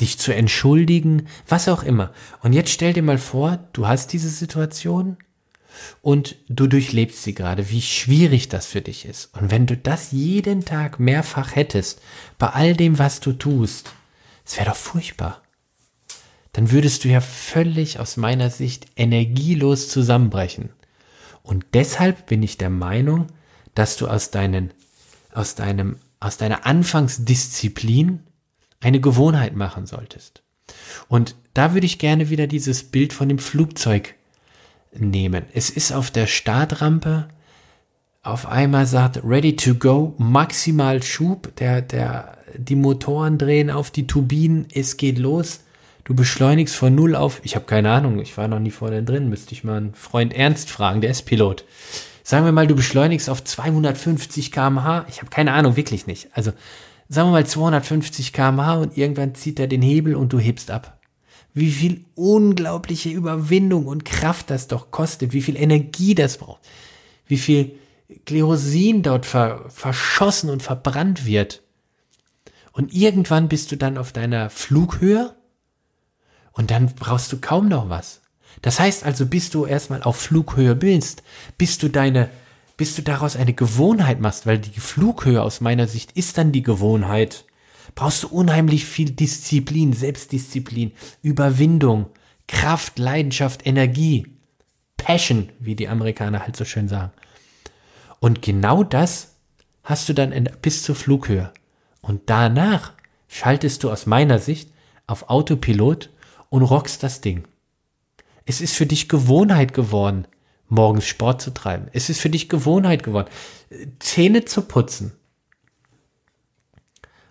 dich 0.00 0.18
zu 0.18 0.34
entschuldigen? 0.34 1.28
Was 1.46 1.68
auch 1.68 1.84
immer. 1.84 2.12
Und 2.42 2.54
jetzt 2.54 2.70
stell 2.70 2.94
dir 2.94 3.02
mal 3.02 3.18
vor, 3.18 3.60
du 3.72 3.86
hast 3.86 4.12
diese 4.12 4.30
Situation 4.30 5.18
und 6.00 6.36
du 6.48 6.66
durchlebst 6.66 7.22
sie 7.22 7.34
gerade, 7.34 7.70
wie 7.70 7.82
schwierig 7.82 8.48
das 8.48 8.66
für 8.66 8.80
dich 8.80 9.04
ist. 9.04 9.34
Und 9.34 9.50
wenn 9.50 9.66
du 9.66 9.76
das 9.76 10.10
jeden 10.10 10.64
Tag 10.64 10.98
mehrfach 10.98 11.54
hättest, 11.54 12.00
bei 12.38 12.48
all 12.48 12.74
dem, 12.74 12.98
was 12.98 13.20
du 13.20 13.32
tust, 13.32 13.92
es 14.44 14.56
wäre 14.56 14.70
doch 14.70 14.76
furchtbar. 14.76 15.41
Dann 16.52 16.70
würdest 16.70 17.04
du 17.04 17.08
ja 17.08 17.20
völlig 17.20 17.98
aus 17.98 18.16
meiner 18.16 18.50
Sicht 18.50 18.86
energielos 18.96 19.88
zusammenbrechen. 19.88 20.70
Und 21.42 21.64
deshalb 21.74 22.26
bin 22.26 22.42
ich 22.42 22.58
der 22.58 22.70
Meinung, 22.70 23.28
dass 23.74 23.96
du 23.96 24.06
aus 24.06 24.30
deinen, 24.30 24.72
aus 25.32 25.54
deinem, 25.54 25.96
aus 26.20 26.36
deiner 26.36 26.66
Anfangsdisziplin 26.66 28.20
eine 28.80 29.00
Gewohnheit 29.00 29.56
machen 29.56 29.86
solltest. 29.86 30.42
Und 31.08 31.36
da 31.54 31.74
würde 31.74 31.86
ich 31.86 31.98
gerne 31.98 32.30
wieder 32.30 32.46
dieses 32.46 32.84
Bild 32.84 33.12
von 33.12 33.28
dem 33.28 33.38
Flugzeug 33.38 34.14
nehmen. 34.92 35.44
Es 35.52 35.70
ist 35.70 35.92
auf 35.92 36.10
der 36.10 36.26
Startrampe 36.26 37.28
auf 38.24 38.46
einmal 38.46 38.86
sagt 38.86 39.20
ready 39.24 39.56
to 39.56 39.74
go, 39.74 40.14
maximal 40.16 41.02
Schub, 41.02 41.56
der, 41.56 41.82
der, 41.82 42.38
die 42.56 42.76
Motoren 42.76 43.36
drehen 43.36 43.68
auf 43.68 43.90
die 43.90 44.06
Turbinen, 44.06 44.66
es 44.72 44.96
geht 44.96 45.18
los. 45.18 45.60
Du 46.04 46.14
beschleunigst 46.14 46.74
von 46.74 46.94
null 46.94 47.14
auf, 47.14 47.40
ich 47.44 47.54
habe 47.54 47.64
keine 47.64 47.90
Ahnung, 47.90 48.18
ich 48.18 48.36
war 48.36 48.48
noch 48.48 48.58
nie 48.58 48.70
vorne 48.70 49.02
drin, 49.02 49.28
müsste 49.28 49.52
ich 49.52 49.64
mal 49.64 49.76
einen 49.76 49.94
Freund 49.94 50.34
Ernst 50.34 50.70
fragen, 50.70 51.00
der 51.00 51.10
ist 51.10 51.22
Pilot. 51.22 51.64
Sagen 52.24 52.44
wir 52.44 52.52
mal, 52.52 52.66
du 52.66 52.74
beschleunigst 52.74 53.30
auf 53.30 53.42
250 53.42 54.52
kmh, 54.52 55.06
ich 55.08 55.18
habe 55.18 55.30
keine 55.30 55.52
Ahnung, 55.52 55.76
wirklich 55.76 56.06
nicht. 56.06 56.28
Also 56.32 56.52
sagen 57.08 57.28
wir 57.28 57.32
mal 57.32 57.46
250 57.46 58.32
kmh 58.32 58.74
und 58.74 58.96
irgendwann 58.96 59.34
zieht 59.34 59.60
er 59.60 59.68
den 59.68 59.82
Hebel 59.82 60.14
und 60.16 60.32
du 60.32 60.38
hebst 60.38 60.70
ab 60.70 60.98
wie 61.54 61.70
viel 61.70 62.04
unglaubliche 62.14 63.10
Überwindung 63.10 63.86
und 63.86 64.04
Kraft 64.04 64.50
das 64.50 64.68
doch 64.68 64.90
kostet, 64.90 65.32
wie 65.32 65.42
viel 65.42 65.56
Energie 65.56 66.14
das 66.14 66.38
braucht, 66.38 66.62
wie 67.26 67.36
viel 67.36 67.72
Klerosin 68.24 69.02
dort 69.02 69.26
ver 69.26 69.66
verschossen 69.68 70.50
und 70.50 70.62
verbrannt 70.62 71.26
wird. 71.26 71.62
Und 72.72 72.94
irgendwann 72.94 73.48
bist 73.48 73.70
du 73.70 73.76
dann 73.76 73.98
auf 73.98 74.12
deiner 74.12 74.48
Flughöhe 74.48 75.34
und 76.52 76.70
dann 76.70 76.94
brauchst 76.94 77.32
du 77.32 77.40
kaum 77.40 77.68
noch 77.68 77.88
was. 77.88 78.20
Das 78.60 78.78
heißt 78.78 79.04
also, 79.04 79.26
bis 79.26 79.50
du 79.50 79.66
erstmal 79.66 80.02
auf 80.02 80.16
Flughöhe 80.16 80.74
bist, 80.74 81.22
bis 81.58 81.78
du 81.78 81.88
deine, 81.88 82.28
bis 82.76 82.94
du 82.94 83.02
daraus 83.02 83.36
eine 83.36 83.54
Gewohnheit 83.54 84.20
machst, 84.20 84.46
weil 84.46 84.58
die 84.58 84.80
Flughöhe 84.80 85.42
aus 85.42 85.60
meiner 85.60 85.86
Sicht 85.86 86.12
ist 86.12 86.38
dann 86.38 86.52
die 86.52 86.62
Gewohnheit 86.62 87.44
brauchst 87.94 88.22
du 88.22 88.28
unheimlich 88.28 88.84
viel 88.84 89.10
Disziplin, 89.10 89.92
Selbstdisziplin, 89.92 90.92
Überwindung, 91.22 92.06
Kraft, 92.48 92.98
Leidenschaft, 92.98 93.66
Energie, 93.66 94.26
Passion, 94.96 95.50
wie 95.58 95.74
die 95.74 95.88
Amerikaner 95.88 96.40
halt 96.40 96.56
so 96.56 96.64
schön 96.64 96.88
sagen. 96.88 97.12
Und 98.20 98.42
genau 98.42 98.84
das 98.84 99.34
hast 99.84 100.08
du 100.08 100.12
dann 100.12 100.32
in, 100.32 100.48
bis 100.62 100.82
zur 100.82 100.94
Flughöhe. 100.94 101.52
Und 102.00 102.22
danach 102.26 102.92
schaltest 103.28 103.82
du 103.84 103.90
aus 103.90 104.06
meiner 104.06 104.38
Sicht 104.38 104.70
auf 105.06 105.28
Autopilot 105.28 106.10
und 106.52 106.62
rockst 106.62 107.02
das 107.02 107.22
Ding. 107.22 107.44
Es 108.44 108.60
ist 108.60 108.74
für 108.74 108.84
dich 108.84 109.08
Gewohnheit 109.08 109.72
geworden, 109.72 110.28
morgens 110.68 111.06
Sport 111.06 111.40
zu 111.40 111.50
treiben. 111.50 111.88
Es 111.94 112.10
ist 112.10 112.20
für 112.20 112.28
dich 112.28 112.50
Gewohnheit 112.50 113.02
geworden, 113.02 113.30
Zähne 114.00 114.44
zu 114.44 114.60
putzen. 114.60 115.12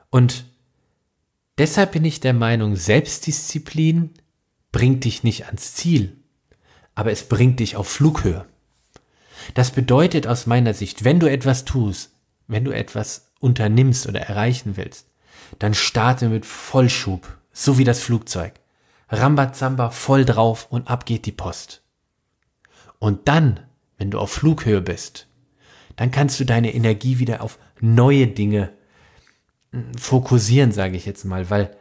Und 0.10 0.46
deshalb 1.60 1.92
bin 1.92 2.04
ich 2.04 2.20
der 2.20 2.34
Meinung, 2.34 2.75
Selbstdisziplin 2.75 4.10
bringt 4.72 5.04
dich 5.04 5.22
nicht 5.22 5.46
ans 5.46 5.75
Ziel, 5.75 6.18
aber 6.96 7.12
es 7.12 7.22
bringt 7.30 7.60
dich 7.60 7.75
auf 7.75 7.88
Flughöhe. 7.88 8.48
Das 9.54 9.70
bedeutet 9.70 10.25
aus 10.25 10.48
meiner 10.48 10.74
Sicht, 10.74 11.04
wenn 11.04 11.20
du 11.20 11.30
etwas 11.30 11.63
tust, 11.63 12.10
wenn 12.48 12.66
du 12.66 12.72
etwas 12.72 13.30
unternimmst 13.40 14.08
oder 14.08 14.22
erreichen 14.22 14.78
willst, 14.78 15.06
dann 15.60 15.75
starte 15.75 16.28
mit 16.28 16.48
Vollschub, 16.48 17.38
so 17.54 17.78
wie 17.78 17.84
das 17.84 18.00
Flugzeug. 18.00 18.61
Rambazamba 19.12 19.91
voll 19.91 20.25
drauf 20.25 20.68
und 20.70 20.89
ab 20.89 21.06
geht 21.06 21.25
die 21.25 21.32
Post. 21.32 21.84
Und 23.00 23.27
dann, 23.27 23.60
wenn 23.98 24.12
du 24.12 24.20
auf 24.20 24.32
Flughöhe 24.32 24.82
bist, 24.82 25.27
dann 25.96 26.12
kannst 26.12 26.39
du 26.39 26.46
deine 26.46 26.74
Energie 26.74 27.20
wieder 27.20 27.41
auf 27.41 27.60
neue 27.80 28.27
Dinge 28.27 28.72
fokussieren, 29.98 30.72
sage 30.72 30.98
ich 30.98 31.06
jetzt 31.06 31.25
mal, 31.25 31.50
weil 31.50 31.75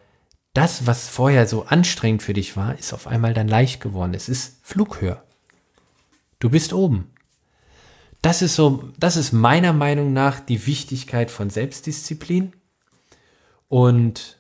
das, 0.55 0.87
was 0.87 1.09
vorher 1.09 1.47
so 1.47 1.65
anstrengend 1.65 2.23
für 2.23 2.33
dich 2.33 2.57
war, 2.57 2.77
ist 2.79 2.93
auf 2.93 3.07
einmal 3.07 3.35
dann 3.35 3.49
leicht 3.49 3.81
geworden. 3.81 4.15
Es 4.15 4.29
ist 4.29 4.59
Flughöhe. 4.63 5.23
Du 6.41 6.51
bist 6.51 6.73
oben. 6.73 7.13
Das 8.23 8.43
ist 8.43 8.57
so, 8.57 8.91
das 8.99 9.17
ist 9.17 9.33
meiner 9.33 9.73
Meinung 9.73 10.13
nach 10.13 10.41
die 10.41 10.67
Wichtigkeit 10.67 11.31
von 11.31 11.51
Selbstdisziplin. 11.51 12.53
Und 13.69 14.40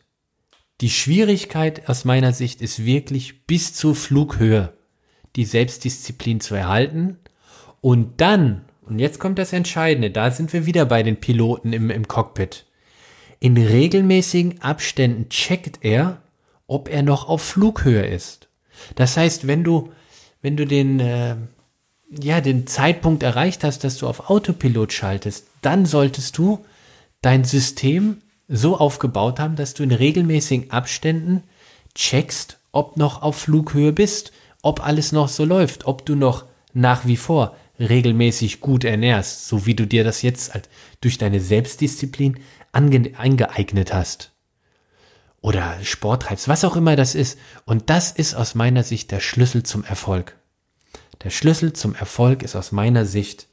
die 0.81 0.91
Schwierigkeit 0.91 1.89
aus 1.89 2.05
meiner 2.05 2.33
Sicht 2.33 2.63
ist 2.63 2.85
wirklich 2.85 3.47
bis 3.47 3.75
zur 3.75 3.95
Flughöhe 3.95 4.73
die 5.37 5.45
Selbstdisziplin 5.45 6.41
zu 6.41 6.55
erhalten 6.55 7.19
und 7.81 8.21
dann, 8.21 8.65
und 8.83 8.99
jetzt 8.99 9.21
kommt 9.21 9.39
das 9.39 9.53
Entscheidende, 9.53 10.11
da 10.11 10.31
sind 10.31 10.53
wir 10.53 10.67
wieder 10.67 10.87
bei 10.87 11.03
den 11.03 11.17
Piloten 11.17 11.73
im, 11.73 11.91
im 11.91 12.09
Cockpit. 12.09 12.67
In 13.39 13.57
regelmäßigen 13.57 14.61
Abständen 14.61 15.29
checkt 15.29 15.79
er, 15.83 16.21
ob 16.67 16.89
er 16.89 17.03
noch 17.03 17.29
auf 17.29 17.43
Flughöhe 17.43 18.05
ist. 18.05 18.49
Das 18.97 19.17
heißt, 19.17 19.47
wenn 19.47 19.65
du, 19.65 19.93
wenn 20.43 20.57
du 20.57 20.67
den, 20.67 21.01
äh, 21.01 21.37
ja, 22.11 22.41
den 22.41 22.67
Zeitpunkt 22.67 23.23
erreicht 23.23 23.65
hast, 23.65 23.85
dass 23.85 23.99
du 23.99 24.07
auf 24.07 24.29
Autopilot 24.31 24.93
schaltest, 24.93 25.47
dann 25.63 25.87
solltest 25.87 26.37
du 26.39 26.65
dein 27.23 27.45
System 27.45 28.19
so 28.51 28.77
aufgebaut 28.77 29.39
haben, 29.39 29.57
dass 29.57 29.75
du 29.75 29.85
in 29.85 29.93
regelmäßigen 29.93 30.71
Abständen 30.71 31.45
checkst, 31.95 32.59
ob 32.73 32.97
noch 32.97 33.23
auf 33.23 33.37
Flughöhe 33.37 33.93
bist, 33.93 34.33
ob 34.61 34.85
alles 34.85 35.13
noch 35.13 35.29
so 35.29 35.45
läuft, 35.45 35.87
ob 35.87 36.05
du 36.05 36.17
noch 36.17 36.45
nach 36.75 37.07
wie 37.07 37.17
vor 37.17 37.57
regelmäßig 37.79 38.61
gut 38.61 38.85
ernährst, 38.85 39.49
so 39.49 39.67
wie 39.67 39.75
du 39.75 39.87
dir 39.87 40.05
das 40.05 40.23
jetzt 40.23 40.53
halt 40.53 40.69
durch 41.01 41.17
deine 41.17 41.41
Selbstdisziplin 41.41 42.41
angeeignet 42.73 43.95
hast. 43.95 44.33
Oder 45.41 45.79
Sport 45.83 46.25
treibst, 46.25 46.49
was 46.49 46.65
auch 46.65 46.77
immer 46.77 46.97
das 46.97 47.15
ist. 47.15 47.39
Und 47.65 47.89
das 47.89 48.11
ist 48.11 48.35
aus 48.35 48.55
meiner 48.55 48.83
Sicht 48.83 49.11
der 49.11 49.21
Schlüssel 49.21 49.63
zum 49.63 49.85
Erfolg. 49.85 50.37
Der 51.23 51.31
Schlüssel 51.31 51.73
zum 51.73 51.95
Erfolg 51.95 52.43
ist 52.43 52.57
aus 52.57 52.73
meiner 52.73 53.07
Sicht 53.07 53.47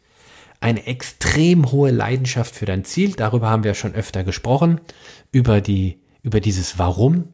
eine 0.60 0.86
extrem 0.86 1.72
hohe 1.72 1.92
Leidenschaft 1.92 2.56
für 2.56 2.66
dein 2.66 2.84
Ziel. 2.84 3.14
Darüber 3.14 3.50
haben 3.50 3.64
wir 3.64 3.74
schon 3.74 3.94
öfter 3.94 4.24
gesprochen. 4.24 4.82
Über 5.32 5.62
die, 5.62 6.02
über 6.24 6.40
dieses 6.40 6.80
Warum. 6.80 7.34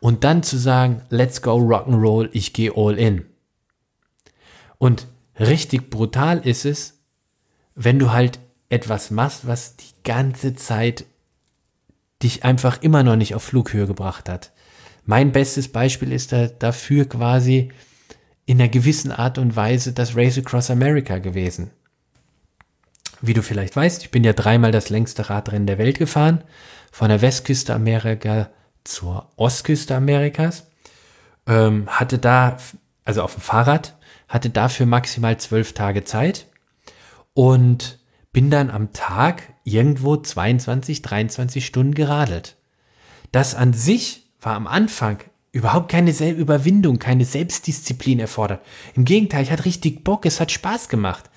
Und 0.00 0.24
dann 0.24 0.42
zu 0.42 0.56
sagen, 0.56 1.02
let's 1.10 1.42
go 1.42 1.56
rock'n'roll, 1.56 2.28
ich 2.32 2.52
gehe 2.52 2.72
all 2.74 2.98
in. 2.98 3.26
Und 4.78 5.06
richtig 5.38 5.90
brutal 5.90 6.38
ist 6.46 6.64
es, 6.64 7.00
wenn 7.74 7.98
du 7.98 8.12
halt 8.12 8.38
etwas 8.68 9.10
machst, 9.10 9.46
was 9.46 9.76
die 9.76 9.92
ganze 10.04 10.54
Zeit 10.54 11.04
dich 12.22 12.44
einfach 12.44 12.82
immer 12.82 13.02
noch 13.02 13.16
nicht 13.16 13.34
auf 13.34 13.42
Flughöhe 13.42 13.86
gebracht 13.86 14.28
hat. 14.28 14.52
Mein 15.04 15.32
bestes 15.32 15.68
Beispiel 15.68 16.12
ist 16.12 16.32
da, 16.32 16.46
dafür 16.46 17.06
quasi 17.06 17.70
in 18.46 18.60
einer 18.60 18.68
gewissen 18.68 19.12
Art 19.12 19.38
und 19.38 19.56
Weise 19.56 19.92
das 19.92 20.16
Race 20.16 20.38
Across 20.38 20.70
America 20.70 21.18
gewesen. 21.18 21.70
Wie 23.26 23.34
du 23.34 23.42
vielleicht 23.42 23.74
weißt, 23.74 24.02
ich 24.02 24.10
bin 24.10 24.22
ja 24.22 24.34
dreimal 24.34 24.70
das 24.70 24.90
längste 24.90 25.30
Radrennen 25.30 25.66
der 25.66 25.78
Welt 25.78 25.98
gefahren, 25.98 26.44
von 26.92 27.08
der 27.08 27.22
Westküste 27.22 27.74
Amerika 27.74 28.50
zur 28.84 29.30
Ostküste 29.36 29.94
Amerikas, 29.94 30.66
ähm, 31.46 31.88
hatte 31.88 32.18
da, 32.18 32.58
also 33.04 33.22
auf 33.22 33.34
dem 33.34 33.40
Fahrrad, 33.40 33.96
hatte 34.28 34.50
dafür 34.50 34.84
maximal 34.84 35.38
zwölf 35.38 35.72
Tage 35.72 36.04
Zeit 36.04 36.46
und 37.32 37.98
bin 38.32 38.50
dann 38.50 38.70
am 38.70 38.92
Tag 38.92 39.54
irgendwo 39.64 40.16
22, 40.16 41.00
23 41.00 41.64
Stunden 41.64 41.94
geradelt. 41.94 42.56
Das 43.32 43.54
an 43.54 43.72
sich 43.72 44.26
war 44.40 44.54
am 44.54 44.66
Anfang 44.66 45.18
überhaupt 45.50 45.90
keine 45.90 46.10
Überwindung, 46.10 46.98
keine 46.98 47.24
Selbstdisziplin 47.24 48.20
erfordert. 48.20 48.60
Im 48.94 49.04
Gegenteil, 49.04 49.44
ich 49.44 49.50
hatte 49.50 49.64
richtig 49.64 50.04
Bock, 50.04 50.26
es 50.26 50.40
hat 50.40 50.52
Spaß 50.52 50.88
gemacht. 50.88 51.30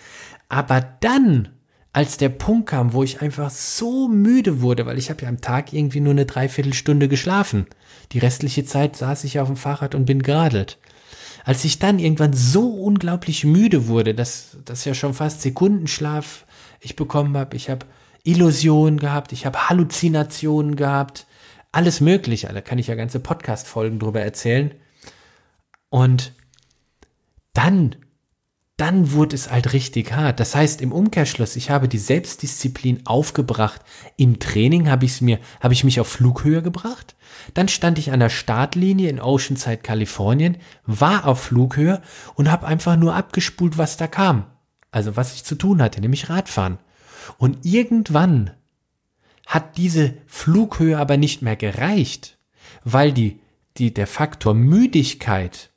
Aber 0.49 0.81
dann, 0.81 1.49
als 1.97 2.17
der 2.17 2.29
Punkt 2.29 2.69
kam, 2.69 2.93
wo 2.93 3.01
ich 3.01 3.23
einfach 3.23 3.49
so 3.49 4.07
müde 4.07 4.61
wurde, 4.61 4.85
weil 4.85 4.99
ich 4.99 5.09
habe 5.09 5.23
ja 5.23 5.29
am 5.29 5.41
Tag 5.41 5.73
irgendwie 5.73 5.99
nur 5.99 6.11
eine 6.11 6.27
Dreiviertelstunde 6.27 7.07
geschlafen. 7.07 7.65
Die 8.11 8.19
restliche 8.19 8.63
Zeit 8.65 8.95
saß 8.95 9.23
ich 9.23 9.39
auf 9.39 9.47
dem 9.47 9.57
Fahrrad 9.57 9.95
und 9.95 10.05
bin 10.05 10.21
geradelt. 10.21 10.77
Als 11.43 11.65
ich 11.65 11.79
dann 11.79 11.97
irgendwann 11.97 12.33
so 12.33 12.69
unglaublich 12.69 13.45
müde 13.45 13.87
wurde, 13.87 14.13
dass 14.13 14.57
das 14.63 14.85
ja 14.85 14.93
schon 14.93 15.15
fast 15.15 15.41
Sekundenschlaf 15.41 16.45
ich 16.81 16.95
bekommen 16.95 17.35
habe, 17.35 17.55
ich 17.55 17.67
habe 17.67 17.87
Illusionen 18.21 18.99
gehabt, 18.99 19.31
ich 19.31 19.47
habe 19.47 19.67
Halluzinationen 19.67 20.75
gehabt, 20.75 21.25
alles 21.71 21.99
Mögliche. 21.99 22.45
Da 22.53 22.61
kann 22.61 22.77
ich 22.77 22.85
ja 22.85 22.93
ganze 22.93 23.19
Podcast-Folgen 23.19 23.97
drüber 23.97 24.21
erzählen. 24.21 24.71
Und 25.89 26.33
dann, 27.53 27.95
dann 28.77 29.11
wurde 29.11 29.35
es 29.35 29.49
halt 29.49 29.73
richtig 29.73 30.13
hart. 30.13 30.39
Das 30.39 30.55
heißt, 30.55 30.81
im 30.81 30.91
Umkehrschluss, 30.91 31.55
ich 31.55 31.71
habe 31.71 31.87
die 31.87 31.97
Selbstdisziplin 31.97 33.07
aufgebracht. 33.07 33.81
Im 34.17 34.37
Training 34.39 34.87
habe 34.87 35.05
ich 35.05 35.19
mir, 35.19 35.39
habe 35.59 35.73
ich 35.73 35.83
mich 35.83 35.99
auf 35.99 36.07
Flughöhe 36.07 36.61
gebracht. 36.61 37.15
Dann 37.55 37.67
stand 37.67 37.97
ich 37.97 38.11
an 38.11 38.19
der 38.19 38.29
Startlinie 38.29 39.09
in 39.09 39.19
Oceanside, 39.19 39.77
Kalifornien, 39.77 40.57
war 40.85 41.25
auf 41.25 41.41
Flughöhe 41.41 42.03
und 42.35 42.51
habe 42.51 42.67
einfach 42.67 42.97
nur 42.97 43.15
abgespult, 43.15 43.79
was 43.79 43.97
da 43.97 44.05
kam. 44.05 44.45
Also 44.91 45.15
was 45.15 45.33
ich 45.33 45.43
zu 45.43 45.55
tun 45.55 45.81
hatte, 45.81 45.99
nämlich 45.99 46.29
Radfahren. 46.29 46.77
Und 47.39 47.65
irgendwann 47.65 48.51
hat 49.47 49.77
diese 49.77 50.13
Flughöhe 50.27 50.99
aber 50.99 51.17
nicht 51.17 51.41
mehr 51.41 51.55
gereicht, 51.55 52.37
weil 52.83 53.11
die, 53.11 53.39
die, 53.77 53.91
der 53.91 54.07
Faktor 54.07 54.53
Müdigkeit 54.53 55.71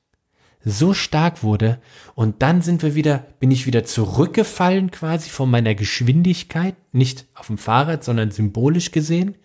so 0.65 0.93
stark 0.93 1.43
wurde 1.43 1.79
und 2.15 2.43
dann 2.43 2.61
sind 2.61 2.83
wir 2.83 2.95
wieder, 2.95 3.25
bin 3.39 3.51
ich 3.51 3.67
wieder 3.67 3.85
zurückgefallen 3.85 4.91
quasi 4.91 5.31
von 5.31 5.51
meiner 5.51 5.75
Geschwindigkeit, 5.75 6.75
nicht 6.93 7.27
auf 7.35 7.47
dem 7.47 7.59
Fahrrad, 7.59 8.05
sondern 8.05 8.31
symbolisch 8.31 8.91
gesehen 8.91 9.37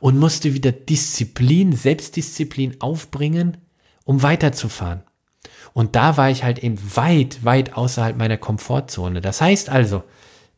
und 0.00 0.18
musste 0.18 0.54
wieder 0.54 0.72
Disziplin, 0.72 1.72
Selbstdisziplin 1.72 2.80
aufbringen, 2.80 3.58
um 4.04 4.22
weiterzufahren. 4.22 5.02
Und 5.74 5.96
da 5.96 6.16
war 6.16 6.30
ich 6.30 6.44
halt 6.44 6.58
eben 6.62 6.78
weit, 6.96 7.44
weit 7.44 7.76
außerhalb 7.76 8.16
meiner 8.16 8.36
Komfortzone. 8.36 9.20
Das 9.20 9.40
heißt 9.40 9.68
also, 9.68 10.02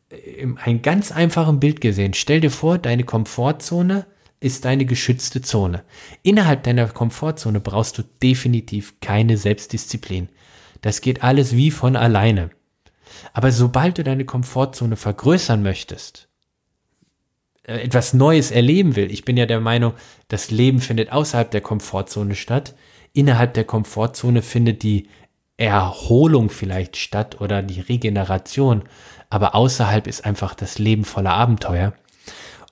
in 0.09 0.57
einem 0.57 0.81
ganz 0.81 1.11
einfachen 1.11 1.59
Bild 1.59 1.81
gesehen, 1.81 2.13
stell 2.13 2.41
dir 2.41 2.51
vor, 2.51 2.77
deine 2.77 3.03
Komfortzone 3.03 4.05
ist 4.45 4.63
deine 4.63 4.85
geschützte 4.85 5.41
Zone. 5.41 5.83
Innerhalb 6.21 6.61
deiner 6.61 6.87
Komfortzone 6.87 7.59
brauchst 7.59 7.97
du 7.97 8.03
definitiv 8.21 8.99
keine 8.99 9.37
Selbstdisziplin. 9.37 10.29
Das 10.81 11.01
geht 11.01 11.23
alles 11.23 11.55
wie 11.55 11.71
von 11.71 11.95
alleine. 11.95 12.51
Aber 13.33 13.51
sobald 13.51 13.97
du 13.97 14.03
deine 14.03 14.23
Komfortzone 14.23 14.97
vergrößern 14.97 15.63
möchtest, 15.63 16.29
äh, 17.63 17.79
etwas 17.79 18.13
Neues 18.13 18.51
erleben 18.51 18.95
will, 18.95 19.09
ich 19.11 19.25
bin 19.25 19.35
ja 19.35 19.47
der 19.47 19.61
Meinung, 19.61 19.93
das 20.27 20.51
Leben 20.51 20.79
findet 20.79 21.11
außerhalb 21.11 21.49
der 21.49 21.61
Komfortzone 21.61 22.35
statt, 22.35 22.75
innerhalb 23.13 23.55
der 23.55 23.63
Komfortzone 23.63 24.43
findet 24.43 24.83
die 24.83 25.09
Erholung 25.57 26.51
vielleicht 26.51 26.97
statt 26.97 27.41
oder 27.41 27.63
die 27.63 27.81
Regeneration, 27.81 28.83
aber 29.31 29.55
außerhalb 29.55 30.05
ist 30.05 30.23
einfach 30.23 30.53
das 30.53 30.77
Leben 30.77 31.03
voller 31.03 31.33
Abenteuer. 31.33 31.93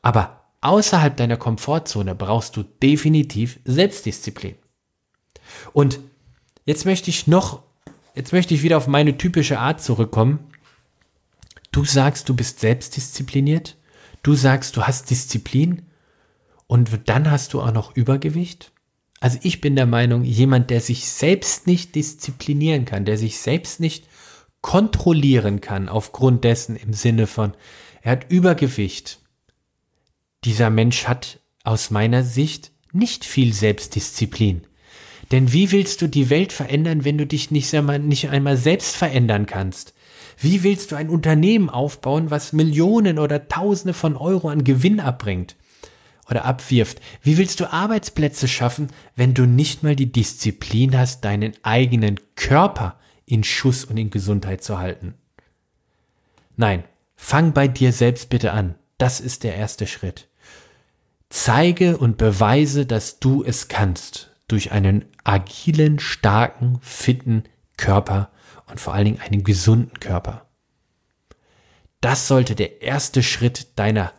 Aber 0.04 0.43
außerhalb 0.64 1.16
deiner 1.16 1.38
Komfortzone 1.38 2.16
brauchst 2.16 2.58
du 2.58 2.64
definitiv 2.64 3.60
Selbstdisziplin. 3.66 4.56
Und 5.74 6.00
jetzt 6.66 6.86
möchte 6.86 7.10
ich 7.10 7.28
noch, 7.28 7.64
jetzt 8.16 8.34
möchte 8.34 8.54
ich 8.54 8.64
wieder 8.64 8.78
auf 8.78 8.88
meine 8.88 9.18
typische 9.18 9.60
Art 9.60 9.82
zurückkommen. 9.82 10.40
Du 11.72 11.86
sagst, 11.86 12.30
du 12.30 12.36
bist 12.36 12.60
selbstdiszipliniert. 12.60 13.78
Du 14.22 14.36
sagst, 14.36 14.78
du 14.78 14.84
hast 14.84 15.10
Disziplin. 15.10 15.84
Und 16.68 16.90
dann 17.06 17.30
hast 17.30 17.54
du 17.54 17.62
auch 17.62 17.74
noch 17.74 17.96
Übergewicht. 17.96 18.72
Also 19.20 19.38
ich 19.42 19.62
bin 19.62 19.76
der 19.76 19.86
Meinung, 19.86 20.24
jemand, 20.24 20.70
der 20.70 20.82
sich 20.82 21.10
selbst 21.10 21.68
nicht 21.68 21.96
disziplinieren 21.96 22.86
kann, 22.86 23.06
der 23.06 23.18
sich 23.18 23.40
selbst 23.40 23.80
nicht 23.80 24.06
kontrollieren 24.62 25.62
kann 25.62 25.90
aufgrund 25.90 26.44
dessen 26.44 26.76
im 26.76 26.94
Sinne 26.94 27.28
von, 27.28 27.54
er 28.02 28.14
hat 28.14 28.30
Übergewicht. 28.30 29.20
Dieser 30.46 30.70
Mensch 30.70 31.06
hat 31.06 31.40
aus 31.64 31.90
meiner 31.90 32.24
Sicht 32.24 32.72
nicht 32.92 33.26
viel 33.26 33.54
Selbstdisziplin. 33.54 34.64
Denn 35.32 35.54
wie 35.54 35.72
willst 35.72 36.02
du 36.02 36.08
die 36.08 36.30
Welt 36.30 36.52
verändern, 36.52 37.06
wenn 37.06 37.18
du 37.18 37.26
dich 37.26 37.50
nicht 37.50 37.74
einmal, 37.74 38.00
nicht 38.00 38.30
einmal 38.30 38.58
selbst 38.58 38.96
verändern 38.96 39.46
kannst? 39.46 39.94
Wie 40.38 40.64
willst 40.64 40.92
du 40.92 40.96
ein 40.96 41.10
Unternehmen 41.10 41.70
aufbauen, 41.70 42.30
was 42.30 42.54
Millionen 42.54 43.20
oder 43.20 43.48
Tausende 43.48 43.94
von 43.94 44.18
Euro 44.18 44.50
an 44.50 44.64
Gewinn 44.64 45.00
abbringt? 45.00 45.56
oder 46.30 46.46
abwirft. 46.46 47.02
Wie 47.22 47.38
willst 47.38 47.60
du 47.60 47.72
Arbeitsplätze 47.72 48.48
schaffen, 48.48 48.88
wenn 49.16 49.34
du 49.34 49.46
nicht 49.46 49.84
mal 49.84 49.96
die 49.96 50.12
Disziplin 50.12 50.98
hast, 50.98 51.26
deinen 51.26 51.54
eigenen 51.64 52.20
Körper 52.36 53.00
in 53.26 53.44
Schuss 53.44 53.86
und 53.86 53.98
in 53.98 54.10
Gesundheit 54.10 54.64
zu 54.64 54.80
halten? 54.80 55.16
Nein, 56.56 56.84
fang 57.16 57.54
bei 57.54 57.68
dir 57.68 57.92
selbst 57.92 58.30
bitte 58.30 58.52
an. 58.52 58.76
Das 58.98 59.20
ist 59.20 59.44
der 59.44 59.56
erste 59.56 59.88
Schritt. 59.88 60.28
Zeige 61.36 61.98
und 61.98 62.18
beweise, 62.18 62.86
dass 62.86 63.18
du 63.18 63.44
es 63.44 63.68
kannst 63.68 64.30
durch 64.48 64.72
einen 64.72 65.06
agilen, 65.24 65.98
starken, 65.98 66.78
fitten 66.84 67.46
Körper 67.76 68.30
und 68.70 68.80
vor 68.80 68.94
allen 68.94 69.06
Dingen 69.06 69.20
einen 69.20 69.44
gesunden 69.44 70.00
Körper. 70.00 70.46
Das 72.02 72.28
sollte 72.28 72.54
der 72.54 72.84
erste 72.84 73.24
Schritt 73.24 73.80
deiner 73.80 74.14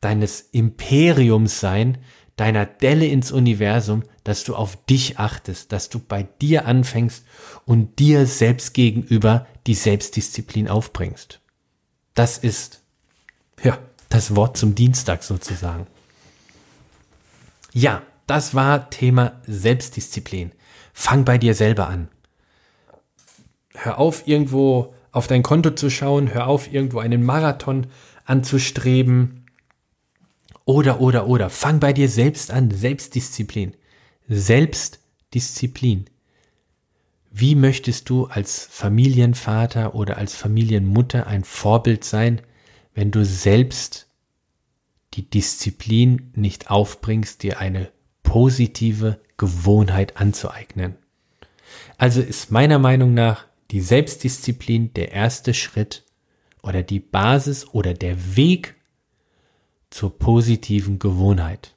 deines 0.00 0.40
Imperiums 0.40 1.60
sein, 1.60 1.98
deiner 2.36 2.64
Delle 2.64 3.06
ins 3.06 3.30
Universum, 3.30 4.02
dass 4.24 4.42
du 4.42 4.56
auf 4.56 4.82
dich 4.86 5.18
achtest, 5.18 5.70
dass 5.70 5.90
du 5.90 5.98
bei 5.98 6.22
dir 6.22 6.64
anfängst 6.64 7.26
und 7.66 7.98
dir 7.98 8.26
selbst 8.26 8.72
gegenüber 8.72 9.46
die 9.66 9.74
Selbstdisziplin 9.74 10.66
aufbringst. 10.66 11.40
Das 12.14 12.38
ist, 12.38 12.80
ja, 13.62 13.78
das 14.08 14.34
Wort 14.34 14.56
zum 14.56 14.74
Dienstag 14.74 15.24
sozusagen. 15.24 15.86
Ja, 17.72 18.02
das 18.26 18.54
war 18.54 18.90
Thema 18.90 19.40
Selbstdisziplin. 19.46 20.52
Fang 20.92 21.24
bei 21.24 21.38
dir 21.38 21.54
selber 21.54 21.88
an. 21.88 22.08
Hör 23.74 23.98
auf, 23.98 24.26
irgendwo 24.26 24.94
auf 25.10 25.26
dein 25.26 25.42
Konto 25.42 25.70
zu 25.70 25.90
schauen, 25.90 26.32
hör 26.32 26.46
auf, 26.46 26.72
irgendwo 26.72 26.98
einen 26.98 27.24
Marathon 27.24 27.86
anzustreben, 28.24 29.42
oder, 30.64 31.00
oder, 31.00 31.26
oder. 31.26 31.50
Fang 31.50 31.80
bei 31.80 31.92
dir 31.92 32.08
selbst 32.08 32.50
an. 32.50 32.70
Selbstdisziplin. 32.70 33.74
Selbstdisziplin. 34.28 36.06
Wie 37.30 37.54
möchtest 37.54 38.08
du 38.08 38.26
als 38.26 38.66
Familienvater 38.70 39.94
oder 39.94 40.18
als 40.18 40.34
Familienmutter 40.34 41.26
ein 41.26 41.44
Vorbild 41.44 42.04
sein, 42.04 42.42
wenn 42.94 43.10
du 43.10 43.24
selbst 43.24 44.06
die 45.14 45.28
Disziplin 45.28 46.32
nicht 46.34 46.70
aufbringst, 46.70 47.42
dir 47.42 47.58
eine 47.58 47.90
positive 48.22 49.20
Gewohnheit 49.36 50.16
anzueignen? 50.16 50.96
Also 51.98 52.20
ist 52.20 52.50
meiner 52.50 52.78
Meinung 52.78 53.14
nach 53.14 53.46
die 53.70 53.80
Selbstdisziplin 53.80 54.92
der 54.94 55.12
erste 55.12 55.54
Schritt 55.54 56.04
oder 56.62 56.82
die 56.82 57.00
Basis 57.00 57.66
oder 57.68 57.94
der 57.94 58.36
Weg 58.36 58.74
zur 59.90 60.18
positiven 60.18 60.98
Gewohnheit. 60.98 61.74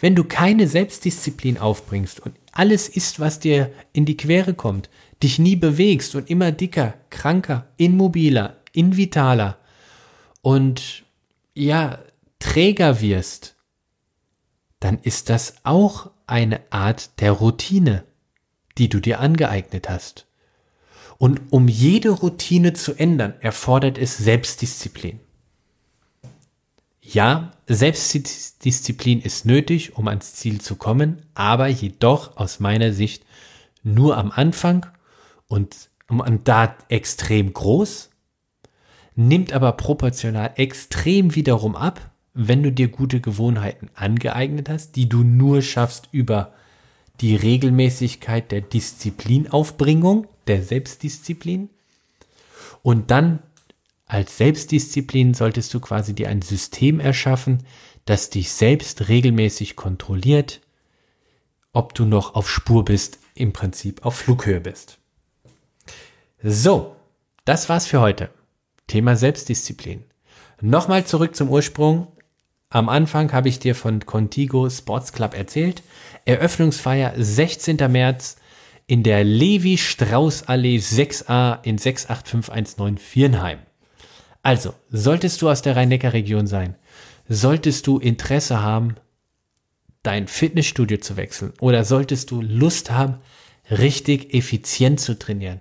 Wenn 0.00 0.14
du 0.14 0.24
keine 0.24 0.68
Selbstdisziplin 0.68 1.58
aufbringst 1.58 2.20
und 2.20 2.34
alles 2.52 2.88
ist, 2.88 3.20
was 3.20 3.38
dir 3.38 3.70
in 3.92 4.06
die 4.06 4.16
Quere 4.16 4.54
kommt, 4.54 4.88
dich 5.22 5.38
nie 5.38 5.56
bewegst 5.56 6.14
und 6.14 6.30
immer 6.30 6.52
dicker, 6.52 6.94
kranker, 7.10 7.68
immobiler, 7.76 8.56
invitaler 8.72 9.58
und 10.42 11.04
ja, 11.54 11.98
träger 12.38 13.00
wirst, 13.00 13.56
dann 14.80 14.98
ist 14.98 15.30
das 15.30 15.56
auch 15.64 16.10
eine 16.26 16.60
Art 16.70 17.20
der 17.20 17.32
Routine, 17.32 18.04
die 18.78 18.88
du 18.88 19.00
dir 19.00 19.20
angeeignet 19.20 19.88
hast. 19.88 20.26
Und 21.18 21.40
um 21.50 21.68
jede 21.68 22.10
Routine 22.10 22.74
zu 22.74 22.94
ändern, 22.94 23.34
erfordert 23.40 23.96
es 23.96 24.18
Selbstdisziplin. 24.18 25.20
Ja, 27.00 27.52
Selbstdisziplin 27.68 29.22
ist 29.22 29.46
nötig, 29.46 29.96
um 29.96 30.08
ans 30.08 30.34
Ziel 30.34 30.60
zu 30.60 30.76
kommen, 30.76 31.22
aber 31.34 31.68
jedoch 31.68 32.36
aus 32.36 32.60
meiner 32.60 32.92
Sicht 32.92 33.24
nur 33.82 34.18
am 34.18 34.30
Anfang 34.32 34.86
und, 35.46 35.88
da 36.44 36.76
extrem 36.88 37.52
groß, 37.52 38.10
nimmt 39.14 39.52
aber 39.52 39.72
proportional 39.72 40.52
extrem 40.56 41.34
wiederum 41.34 41.76
ab, 41.76 42.10
wenn 42.36 42.62
du 42.62 42.70
dir 42.70 42.88
gute 42.88 43.20
Gewohnheiten 43.20 43.88
angeeignet 43.94 44.68
hast, 44.68 44.94
die 44.96 45.08
du 45.08 45.24
nur 45.24 45.62
schaffst 45.62 46.08
über 46.12 46.52
die 47.20 47.34
Regelmäßigkeit 47.34 48.52
der 48.52 48.60
Disziplinaufbringung, 48.60 50.28
der 50.46 50.62
Selbstdisziplin. 50.62 51.70
Und 52.82 53.10
dann 53.10 53.40
als 54.06 54.36
Selbstdisziplin 54.36 55.32
solltest 55.32 55.72
du 55.72 55.80
quasi 55.80 56.14
dir 56.14 56.28
ein 56.28 56.42
System 56.42 57.00
erschaffen, 57.00 57.64
das 58.04 58.28
dich 58.28 58.52
selbst 58.52 59.08
regelmäßig 59.08 59.74
kontrolliert, 59.74 60.60
ob 61.72 61.94
du 61.94 62.04
noch 62.04 62.34
auf 62.34 62.50
Spur 62.50 62.84
bist, 62.84 63.18
im 63.34 63.52
Prinzip 63.52 64.04
auf 64.04 64.14
Flughöhe 64.14 64.60
bist. 64.60 64.98
So, 66.42 66.96
das 67.46 67.68
war's 67.70 67.86
für 67.86 68.00
heute. 68.00 68.28
Thema 68.86 69.16
Selbstdisziplin. 69.16 70.04
Nochmal 70.60 71.06
zurück 71.06 71.34
zum 71.34 71.48
Ursprung. 71.48 72.08
Am 72.68 72.88
Anfang 72.88 73.32
habe 73.32 73.48
ich 73.48 73.60
dir 73.60 73.74
von 73.74 74.04
Contigo 74.04 74.68
Sports 74.68 75.12
Club 75.12 75.34
erzählt. 75.34 75.82
Eröffnungsfeier 76.24 77.14
16. 77.16 77.76
März 77.90 78.36
in 78.88 79.02
der 79.02 79.22
Levi-Strauß-Allee 79.22 80.78
6a 80.78 81.62
in 81.62 81.78
68519 81.78 82.98
Viernheim. 82.98 83.58
Also, 84.42 84.74
solltest 84.90 85.42
du 85.42 85.48
aus 85.48 85.62
der 85.62 85.76
Rhein-Neckar-Region 85.76 86.46
sein, 86.46 86.76
solltest 87.28 87.86
du 87.86 87.98
Interesse 87.98 88.62
haben, 88.62 88.96
dein 90.02 90.28
Fitnessstudio 90.28 90.98
zu 90.98 91.16
wechseln 91.16 91.52
oder 91.60 91.84
solltest 91.84 92.30
du 92.30 92.42
Lust 92.42 92.90
haben, 92.90 93.18
richtig 93.70 94.34
effizient 94.34 95.00
zu 95.00 95.18
trainieren, 95.18 95.60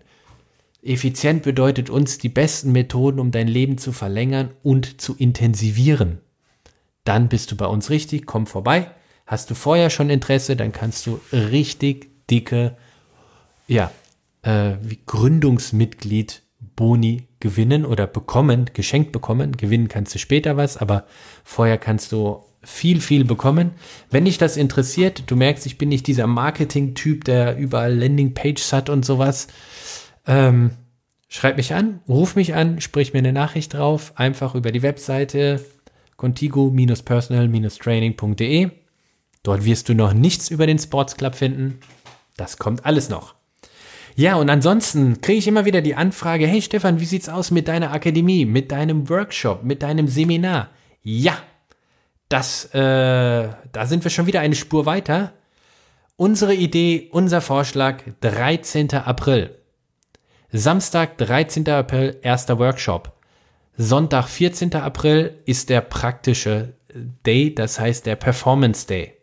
Effizient 0.86 1.42
bedeutet 1.42 1.90
uns 1.90 2.20
die 2.20 2.30
besten 2.30 2.72
Methoden, 2.72 3.20
um 3.20 3.32
dein 3.32 3.48
Leben 3.48 3.80
zu 3.80 3.92
verlängern 3.92 4.52
und 4.62 5.02
zu 5.02 5.16
intensivieren. 5.16 6.20
Dann 7.06 7.30
bist 7.30 7.52
du 7.52 7.56
bei 7.56 7.68
uns 7.68 7.90
richtig, 7.90 8.26
komm 8.26 8.46
vorbei. 8.46 8.92
Hast 9.26 9.50
du 9.50 9.56
vorher 9.56 9.90
schon 9.90 10.10
Interesse, 10.10 10.56
dann 10.56 10.72
kannst 10.72 11.08
du 11.08 11.20
richtig 11.32 12.28
dicke, 12.30 12.76
ja, 13.68 13.92
äh, 14.44 14.74
Gründungsmitglied 15.06 16.44
Boni 16.76 17.28
gewinnen 17.40 17.86
oder 17.86 18.08
bekommen, 18.08 18.70
geschenkt 18.74 19.12
bekommen. 19.12 19.56
Gewinnen 19.58 19.88
kannst 19.88 20.14
du 20.14 20.20
später 20.20 20.58
was, 20.58 20.78
aber 20.78 21.06
vorher 21.44 21.78
kannst 21.78 22.12
du 22.12 22.44
viel, 22.62 23.00
viel 23.00 23.26
bekommen. 23.26 23.72
Wenn 24.10 24.26
dich 24.26 24.38
das 24.38 24.58
interessiert, 24.58 25.24
du 25.28 25.36
merkst, 25.36 25.66
ich 25.66 25.78
bin 25.78 25.90
nicht 25.90 26.08
dieser 26.08 26.28
Marketing-Typ, 26.28 27.24
der 27.24 27.58
überall 27.58 27.96
Landingpages 27.96 28.74
hat 28.74 28.90
und 28.90 29.06
sowas. 29.06 29.48
Ähm, 30.28 30.72
schreib 31.28 31.58
mich 31.58 31.74
an, 31.74 32.02
ruf 32.08 32.36
mich 32.36 32.56
an, 32.56 32.82
sprich 32.82 33.14
mir 33.14 33.20
eine 33.20 33.34
Nachricht 33.34 33.74
drauf, 33.74 34.14
einfach 34.16 34.56
über 34.56 34.72
die 34.72 34.82
Webseite 34.82 35.64
contigo-personal-training.de. 36.18 38.70
Dort 39.44 39.66
wirst 39.66 39.90
du 39.90 39.94
noch 39.94 40.14
nichts 40.14 40.50
über 40.50 40.68
den 40.68 40.80
Sports 40.80 41.18
Club 41.18 41.36
finden. 41.36 41.80
Das 42.38 42.58
kommt 42.58 42.86
alles 42.86 43.10
noch. 43.10 43.36
Ja, 44.16 44.36
und 44.36 44.50
ansonsten 44.50 45.20
kriege 45.20 45.40
ich 45.40 45.48
immer 45.48 45.66
wieder 45.66 45.82
die 45.82 45.96
Anfrage, 45.96 46.48
hey 46.48 46.62
Stefan, 46.62 47.02
wie 47.02 47.06
sieht's 47.06 47.28
aus 47.28 47.52
mit 47.52 47.68
deiner 47.68 47.92
Akademie, 47.92 48.46
mit 48.46 48.72
deinem 48.72 49.10
Workshop, 49.10 49.64
mit 49.64 49.84
deinem 49.84 50.08
Seminar? 50.08 50.70
Ja, 51.04 51.38
das, 52.30 52.66
äh, 52.74 52.80
da 52.80 53.86
sind 53.86 54.04
wir 54.04 54.12
schon 54.12 54.26
wieder 54.26 54.40
eine 54.40 54.56
Spur 54.56 54.86
weiter. 54.86 55.34
Unsere 56.16 56.56
Idee, 56.56 57.10
unser 57.12 57.42
Vorschlag, 57.42 58.04
13. 58.22 58.94
April. 58.94 59.58
Samstag, 60.52 61.18
13. 61.18 61.68
April, 61.70 62.18
erster 62.22 62.58
Workshop. 62.58 63.15
Sonntag, 63.78 64.30
14. 64.30 64.74
April 64.76 65.38
ist 65.46 65.70
der 65.70 65.82
praktische 65.82 66.76
Day, 67.26 67.54
das 67.54 67.78
heißt 67.78 68.06
der 68.06 68.16
Performance 68.16 68.88
Day. 68.88 69.16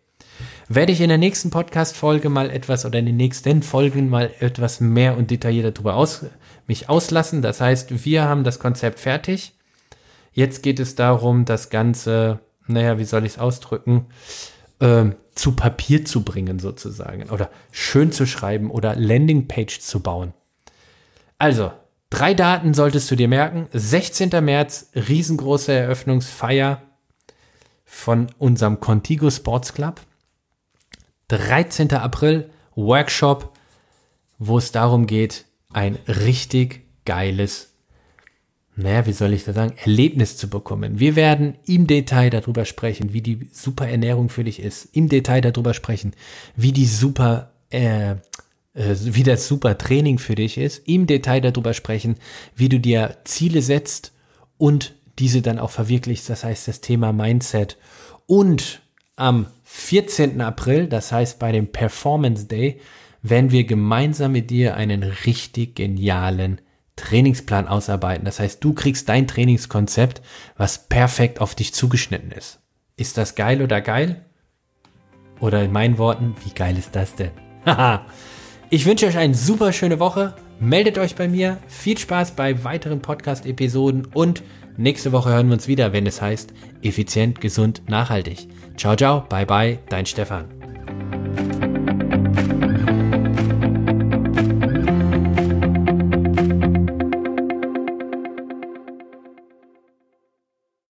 Werde 0.68 0.92
ich 0.92 1.00
in 1.00 1.08
der 1.08 1.16
nächsten 1.16 1.48
Podcast-Folge 1.48 2.28
mal 2.28 2.50
etwas 2.50 2.84
oder 2.84 2.98
in 2.98 3.06
den 3.06 3.16
nächsten 3.16 3.62
Folgen 3.62 4.10
mal 4.10 4.30
etwas 4.40 4.80
mehr 4.80 5.16
und 5.16 5.30
detaillierter 5.30 5.70
darüber 5.70 5.96
aus, 5.96 6.26
mich 6.66 6.90
auslassen. 6.90 7.40
Das 7.40 7.62
heißt, 7.62 8.04
wir 8.04 8.24
haben 8.24 8.44
das 8.44 8.58
Konzept 8.58 9.00
fertig. 9.00 9.54
Jetzt 10.34 10.62
geht 10.62 10.80
es 10.80 10.96
darum, 10.96 11.46
das 11.46 11.70
Ganze, 11.70 12.40
naja, 12.66 12.98
wie 12.98 13.04
soll 13.04 13.24
ich 13.24 13.32
es 13.32 13.38
ausdrücken, 13.38 14.06
äh, 14.80 15.06
zu 15.34 15.56
Papier 15.56 16.04
zu 16.04 16.24
bringen 16.24 16.58
sozusagen 16.58 17.30
oder 17.30 17.48
schön 17.70 18.12
zu 18.12 18.26
schreiben 18.26 18.70
oder 18.70 18.96
Landingpage 18.96 19.80
zu 19.80 20.00
bauen. 20.00 20.34
Also, 21.38 21.72
drei 22.12 22.35
Daten 22.35 22.75
solltest 22.75 23.11
du 23.11 23.16
dir 23.16 23.29
merken. 23.29 23.68
16. 23.72 24.31
März, 24.44 24.90
riesengroße 24.94 25.72
Eröffnungsfeier 25.72 26.83
von 27.85 28.29
unserem 28.38 28.81
Contigo 28.81 29.31
Sports 29.31 29.72
Club. 29.72 30.01
13. 31.29 31.92
April, 31.94 32.51
Workshop, 32.75 33.57
wo 34.38 34.59
es 34.59 34.72
darum 34.72 35.07
geht, 35.07 35.46
ein 35.72 35.98
richtig 36.07 36.83
geiles, 37.07 37.70
naja, 38.77 39.07
wie 39.07 39.12
soll 39.12 39.33
ich 39.33 39.44
das 39.44 39.55
sagen, 39.55 39.75
Erlebnis 39.79 40.37
zu 40.37 40.48
bekommen. 40.48 40.98
Wir 40.98 41.16
werden 41.16 41.57
im 41.66 41.87
Detail 41.87 42.29
darüber 42.29 42.66
sprechen, 42.66 43.14
wie 43.14 43.22
die 43.22 43.48
super 43.53 43.88
Ernährung 43.88 44.29
für 44.29 44.44
dich 44.44 44.61
ist. 44.61 44.88
Im 44.92 45.09
Detail 45.09 45.40
darüber 45.40 45.72
sprechen, 45.72 46.12
wie 46.57 46.72
die 46.72 46.87
super 46.87 47.53
äh, 47.70 48.16
wie 48.74 49.22
das 49.22 49.48
super 49.48 49.76
Training 49.76 50.18
für 50.18 50.35
dich 50.35 50.56
ist, 50.58 50.87
im 50.88 51.06
Detail 51.06 51.40
darüber 51.40 51.74
sprechen, 51.74 52.16
wie 52.56 52.68
du 52.68 52.80
dir 52.80 53.18
Ziele 53.24 53.62
setzt 53.62 54.12
und 54.56 54.94
diese 55.18 55.42
dann 55.42 55.58
auch 55.58 55.70
verwirklichst, 55.70 56.30
das 56.30 56.44
heißt 56.44 56.68
das 56.68 56.80
Thema 56.80 57.12
Mindset. 57.12 57.76
Und 58.26 58.80
am 59.16 59.46
14. 59.64 60.40
April, 60.40 60.87
das 60.87 61.12
heißt 61.12 61.38
bei 61.38 61.52
dem 61.52 61.70
Performance 61.70 62.46
Day, 62.46 62.80
werden 63.20 63.50
wir 63.50 63.64
gemeinsam 63.64 64.32
mit 64.32 64.50
dir 64.50 64.74
einen 64.74 65.02
richtig 65.02 65.76
genialen 65.76 66.61
Trainingsplan 66.96 67.68
ausarbeiten. 67.68 68.24
Das 68.24 68.40
heißt, 68.40 68.62
du 68.64 68.72
kriegst 68.72 69.08
dein 69.08 69.28
Trainingskonzept, 69.28 70.22
was 70.56 70.88
perfekt 70.88 71.40
auf 71.40 71.54
dich 71.54 71.74
zugeschnitten 71.74 72.32
ist. 72.32 72.61
Ist 72.96 73.18
das 73.18 73.35
geil 73.35 73.62
oder 73.62 73.80
geil? 73.80 74.24
Oder 75.40 75.62
in 75.62 75.72
meinen 75.72 75.98
Worten, 75.98 76.37
wie 76.44 76.54
geil 76.54 76.76
ist 76.78 76.94
das 76.94 77.14
denn? 77.14 77.30
Haha. 77.66 78.06
Ich 78.74 78.87
wünsche 78.87 79.04
euch 79.04 79.18
eine 79.18 79.35
super 79.35 79.70
schöne 79.70 80.00
Woche. 80.00 80.32
Meldet 80.58 80.96
euch 80.96 81.14
bei 81.14 81.28
mir. 81.28 81.58
Viel 81.68 81.98
Spaß 81.98 82.30
bei 82.30 82.64
weiteren 82.64 83.02
Podcast-Episoden 83.02 84.06
und 84.14 84.42
nächste 84.78 85.12
Woche 85.12 85.28
hören 85.28 85.48
wir 85.48 85.52
uns 85.52 85.68
wieder, 85.68 85.92
wenn 85.92 86.06
es 86.06 86.22
heißt 86.22 86.54
effizient, 86.80 87.42
gesund, 87.42 87.82
nachhaltig. 87.88 88.48
Ciao, 88.78 88.96
ciao, 88.96 89.26
bye, 89.28 89.44
bye, 89.44 89.78
dein 89.90 90.06
Stefan. 90.06 90.46